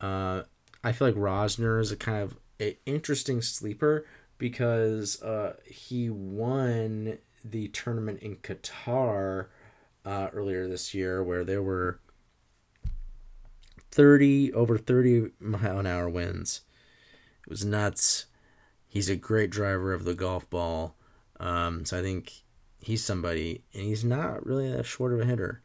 [0.01, 0.43] Uh,
[0.85, 4.07] I feel like Rosner is a kind of a interesting sleeper
[4.39, 9.47] because uh, he won the tournament in Qatar
[10.07, 11.99] uh, earlier this year where there were
[13.91, 16.63] 30 over 30 mile an hour winds.
[17.43, 18.27] It was nuts.
[18.87, 20.95] He's a great driver of the golf ball.
[21.41, 22.33] Um, so I think
[22.81, 25.61] he's somebody, and he's not really that short of a hitter.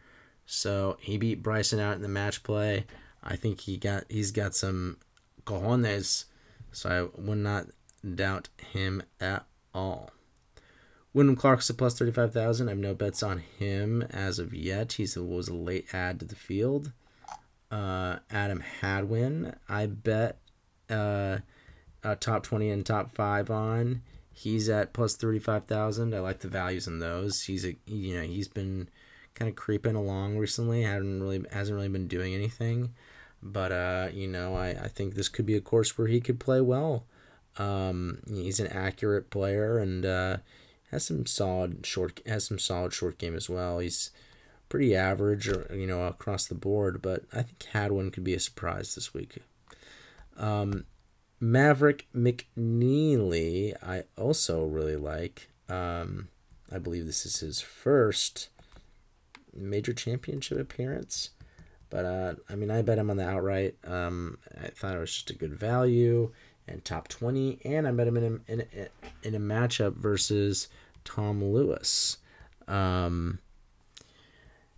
[0.45, 2.85] So he beat Bryson out in the match play.
[3.23, 4.97] I think he got he's got some
[5.45, 6.25] cojones.
[6.71, 7.67] So I would not
[8.15, 10.09] doubt him at all.
[11.13, 12.67] Wyndham Clark's a plus 35,000.
[12.67, 14.93] I have no bets on him as of yet.
[14.93, 16.91] He was a late add to the field.
[17.69, 20.37] Uh, Adam Hadwin, I bet
[20.89, 21.39] uh,
[22.19, 24.01] top 20 and top 5 on.
[24.33, 26.13] He's at plus 35,000.
[26.13, 27.43] I like the values in those.
[27.43, 28.89] He's a you know, he's been
[29.35, 30.83] kind of creeping along recently.
[30.83, 32.93] Hasn't really hasn't really been doing anything.
[33.43, 36.39] But uh, you know, I, I think this could be a course where he could
[36.39, 37.05] play well.
[37.57, 40.37] Um, he's an accurate player and uh,
[40.91, 43.79] has some solid short has some solid short game as well.
[43.79, 44.11] He's
[44.69, 47.01] pretty average, or you know, across the board.
[47.01, 49.37] But I think Hadwin could be a surprise this week.
[50.37, 50.85] Um,
[51.39, 55.49] Maverick McNealy, I also really like.
[55.69, 56.27] Um,
[56.71, 58.49] I believe this is his first
[59.53, 61.31] major championship appearance.
[61.89, 63.75] But uh, I mean, I bet him on the outright.
[63.85, 66.31] Um, I thought it was just a good value
[66.67, 70.67] and top twenty, and I met him in a, in a, in a matchup versus
[71.03, 72.17] Tom Lewis.
[72.67, 73.39] Um,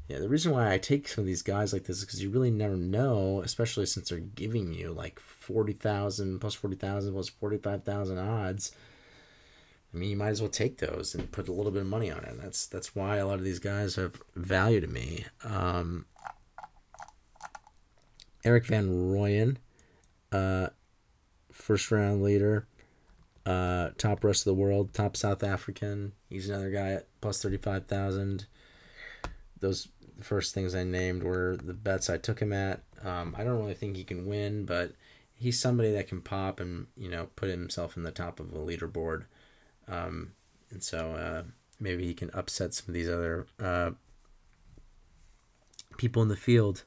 [0.08, 2.30] yeah, the reason why I take some of these guys like this is because you
[2.30, 7.30] really never know, especially since they're giving you like forty thousand plus forty thousand plus
[7.30, 8.72] forty five thousand odds.
[9.94, 12.10] I mean, you might as well take those and put a little bit of money
[12.12, 12.42] on it.
[12.42, 15.26] That's that's why a lot of these guys have value to me.
[15.44, 16.06] Um,
[18.44, 19.58] Erik van Rooyen,
[20.32, 20.70] uh,
[21.64, 22.68] first round leader,
[23.46, 26.12] uh, top rest of the world, top South African.
[26.30, 28.46] He's another guy at plus thirty five thousand.
[29.60, 29.88] Those
[30.20, 32.84] first things I named were the bets I took him at.
[33.04, 34.92] Um, I don't really think he can win, but
[35.34, 38.60] he's somebody that can pop and you know put himself in the top of a
[38.60, 39.24] leaderboard.
[39.88, 40.34] Um,
[40.70, 41.44] and so uh,
[41.80, 43.92] maybe he can upset some of these other uh,
[45.98, 46.84] people in the field.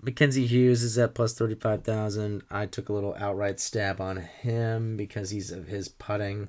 [0.00, 2.42] Mackenzie Hughes is at plus 35,000.
[2.50, 6.48] I took a little outright stab on him because he's of his putting.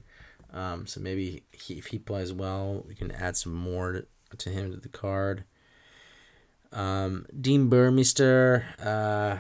[0.54, 4.06] Um, so maybe he, if he plays well, we can add some more to,
[4.38, 5.46] to him to the card.
[6.72, 9.38] Um, Dean Burmester, uh,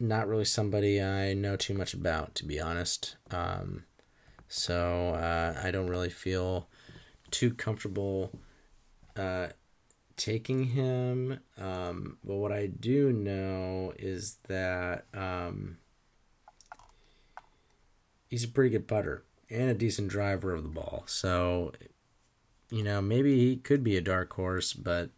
[0.00, 3.16] not really somebody I know too much about, to be honest.
[3.30, 3.84] Um,
[4.48, 6.68] so uh, I don't really feel
[7.30, 8.32] too comfortable
[9.16, 9.48] uh,
[10.16, 11.40] taking him.
[11.58, 15.78] Um, but what I do know is that um,
[18.28, 21.04] he's a pretty good putter and a decent driver of the ball.
[21.06, 21.72] So,
[22.70, 25.10] you know, maybe he could be a dark horse, but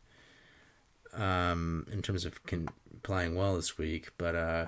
[1.15, 2.69] um, in terms of con-
[3.03, 4.11] playing well this week.
[4.19, 4.67] But uh,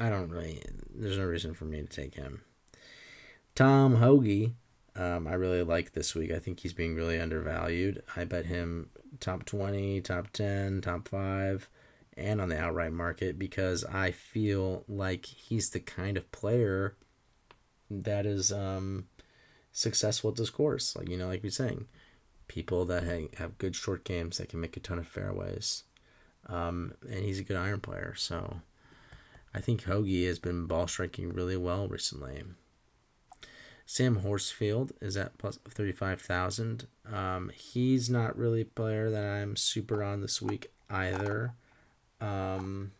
[0.00, 0.62] I don't really.
[0.94, 2.42] There's no reason for me to take him.
[3.54, 4.52] Tom Hoge,
[4.96, 6.30] um, I really like this week.
[6.30, 8.02] I think he's being really undervalued.
[8.16, 8.90] I bet him
[9.20, 11.68] top 20, top 10, top 5,
[12.16, 16.96] and on the outright market because I feel like he's the kind of player
[17.90, 19.06] that is um,
[19.72, 20.94] successful at this course.
[20.96, 21.86] Like, you know, like you're saying,
[22.46, 23.04] people that
[23.38, 25.84] have good short games that can make a ton of fairways.
[26.46, 28.14] Um, and he's a good iron player.
[28.16, 28.60] So
[29.54, 32.42] I think Hoge has been ball striking really well recently.
[33.86, 36.86] Sam Horsfield is at plus 35,000.
[37.12, 41.52] Um, he's not really a player that I'm super on this week either.
[42.20, 42.92] Um,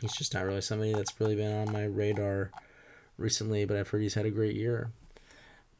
[0.00, 2.50] he's just not really somebody that's really been on my radar
[3.16, 4.90] recently, but I've heard he's had a great year.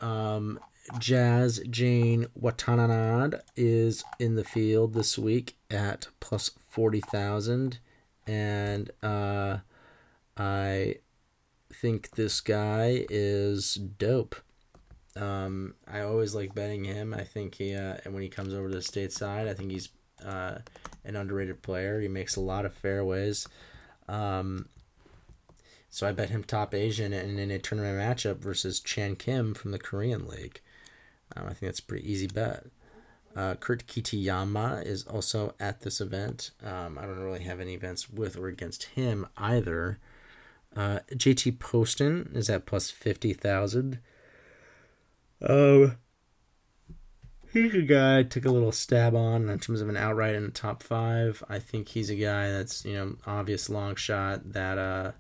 [0.01, 0.61] Um,
[0.99, 7.79] Jazz Jane Watananad is in the field this week at plus 40,000.
[8.27, 9.59] And uh,
[10.37, 10.97] I
[11.81, 14.37] think this guy is dope.
[15.15, 17.15] Um, I always like betting him.
[17.15, 19.89] I think he, uh, and when he comes over to the stateside, I think he's
[20.25, 20.59] uh,
[21.05, 22.01] an underrated player.
[22.01, 23.49] He makes a lot of fairways.
[24.09, 24.69] Um,
[25.89, 29.71] so I bet him top Asian and in a tournament matchup versus Chan Kim from
[29.71, 30.61] the Korean League.
[31.35, 32.67] Um, I think that's a pretty easy bet.
[33.35, 36.51] Uh, Kurt Kitayama is also at this event.
[36.65, 39.99] Um, I don't really have any events with or against him either.
[40.77, 43.99] Uh, JT Poston is at plus 50,000.
[45.43, 45.97] Um,
[47.53, 50.45] he's a guy I took a little stab on in terms of an outright in
[50.45, 51.43] the top five.
[51.49, 55.13] I think he's a guy that's, you know, obvious long shot that uh,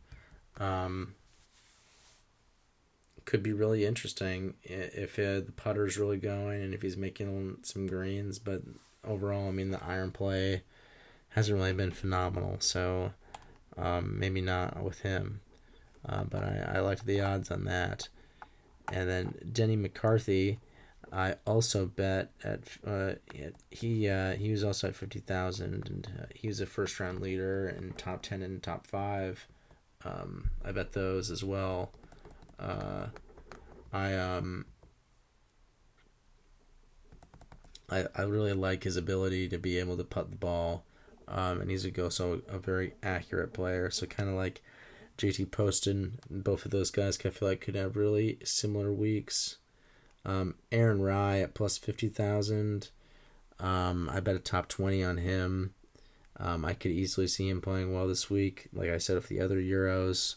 [0.63, 1.15] um,
[3.25, 7.87] could be really interesting if uh, the putter's really going and if he's making some
[7.87, 8.39] greens.
[8.39, 8.61] But
[9.05, 10.65] overall, I mean, the iron play
[11.31, 12.57] hasn't really been phenomenal.
[12.61, 13.13] So
[13.79, 15.41] um, maybe not with him.
[16.09, 18.09] Uh, but I, I liked the odds on that.
[18.93, 20.61] And then Denny McCarthy,
[21.13, 23.15] I also bet at uh,
[23.71, 27.21] he uh, he was also at fifty thousand, and uh, he was a first round
[27.21, 29.47] leader and top ten and top five.
[30.05, 31.91] Um, I bet those as well.
[32.59, 33.07] Uh,
[33.93, 34.67] I um.
[37.89, 40.85] I, I really like his ability to be able to put the ball,
[41.29, 43.91] um, and he's a go so a very accurate player.
[43.91, 44.61] So kind of like
[45.19, 49.57] JT Poston, both of those guys I feel like could have really similar weeks.
[50.25, 52.91] Um, Aaron Rai at plus fifty thousand.
[53.59, 55.75] Um, I bet a top twenty on him.
[56.39, 58.69] Um, I could easily see him playing well this week.
[58.73, 60.35] Like I said, with the other Euros,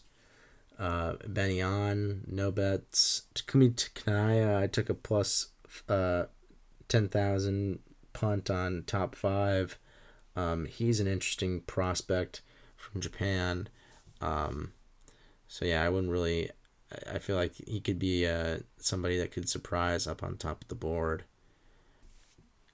[0.78, 3.22] uh, Benny on no bets.
[3.34, 5.48] Takumi Kanaya, I took a plus
[5.88, 6.24] uh,
[6.88, 7.80] ten thousand
[8.12, 9.78] punt on top five.
[10.36, 12.40] Um, he's an interesting prospect
[12.76, 13.68] from Japan.
[14.20, 14.72] Um,
[15.48, 16.50] so yeah, I wouldn't really.
[17.12, 20.68] I feel like he could be uh, somebody that could surprise up on top of
[20.68, 21.24] the board.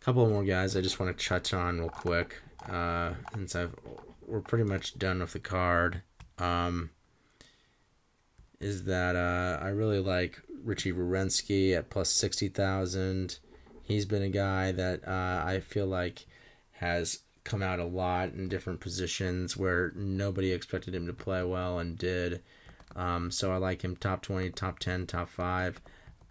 [0.00, 3.74] A couple more guys I just want to touch on real quick, uh, since I've
[4.26, 6.02] we're pretty much done with the card.
[6.38, 6.90] Um,
[8.58, 13.38] is that uh, I really like Richie Werenski at plus sixty thousand.
[13.82, 16.26] He's been a guy that uh, I feel like
[16.72, 21.78] has come out a lot in different positions where nobody expected him to play well
[21.78, 22.42] and did.
[22.94, 25.80] Um, so I like him top 20, top 10, top 5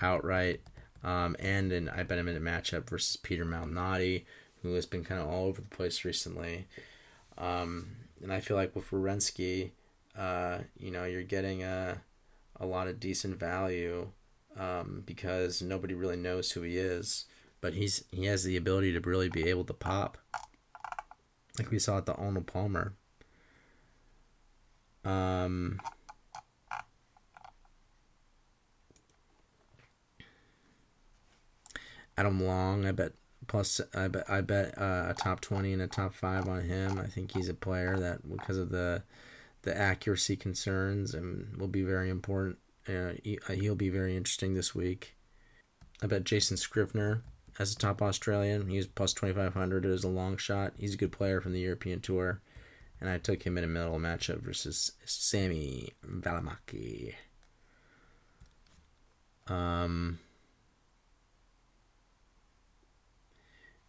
[0.02, 0.62] outright.
[1.04, 4.26] Um, and I bet him in a matchup versus Peter Malnati,
[4.62, 6.68] who has been kind of all over the place recently.
[7.38, 7.88] Um,
[8.22, 9.72] and I feel like with Werenski,
[10.18, 12.02] uh, you know, you're getting a,
[12.60, 14.10] a lot of decent value
[14.60, 17.26] um, because nobody really knows who he is.
[17.62, 20.18] But he's he has the ability to really be able to pop,
[21.60, 22.94] like we saw at the Arnold Palmer.
[25.04, 25.80] Um,
[32.18, 33.14] Adam Long, I bet
[33.48, 37.00] plus I bet I bet uh, a top twenty and a top five on him.
[37.00, 39.04] I think he's a player that because of the
[39.64, 42.58] the accuracy concerns and will be very important.
[42.88, 45.16] Uh, he, uh, he'll be very interesting this week.
[46.04, 47.24] I bet Jason Scrivener
[47.58, 48.68] as a top Australian.
[48.70, 50.74] He's plus twenty five hundred as a long shot.
[50.78, 52.42] He's a good player from the European Tour,
[53.00, 57.16] and I took him in a middle matchup versus Sami Välimäki.
[59.48, 60.20] Um,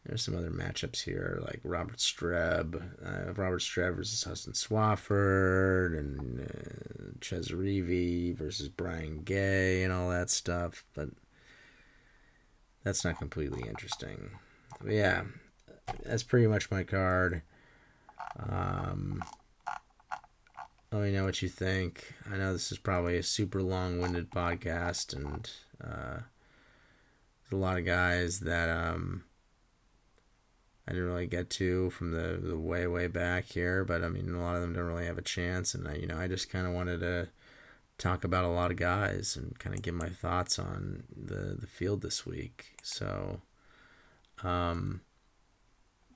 [0.04, 6.40] there's some other matchups here like Robert Streb, uh, Robert Streb versus Hudson Swafford, and
[6.40, 7.12] uh,
[8.36, 10.84] versus Brian Gay, and all that stuff.
[10.94, 11.08] But
[12.86, 14.30] that's not completely interesting.
[14.80, 15.24] But yeah,
[16.04, 17.42] that's pretty much my card.
[18.38, 19.24] Um,
[20.92, 22.14] let me know what you think.
[22.32, 25.50] I know this is probably a super long-winded podcast, and
[25.82, 26.20] uh,
[27.42, 29.24] there's a lot of guys that um,
[30.86, 34.32] I didn't really get to from the, the way way back here, but I mean
[34.32, 36.50] a lot of them don't really have a chance, and I you know I just
[36.50, 37.30] kind of wanted to
[37.98, 41.66] talk about a lot of guys and kind of give my thoughts on the the
[41.66, 42.76] field this week.
[42.82, 43.40] So,
[44.42, 45.00] um,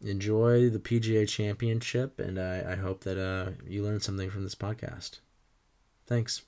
[0.03, 4.55] enjoy the PGA Championship, and I, I hope that uh, you learned something from this
[4.55, 5.21] podcast.
[6.07, 6.43] Thanks.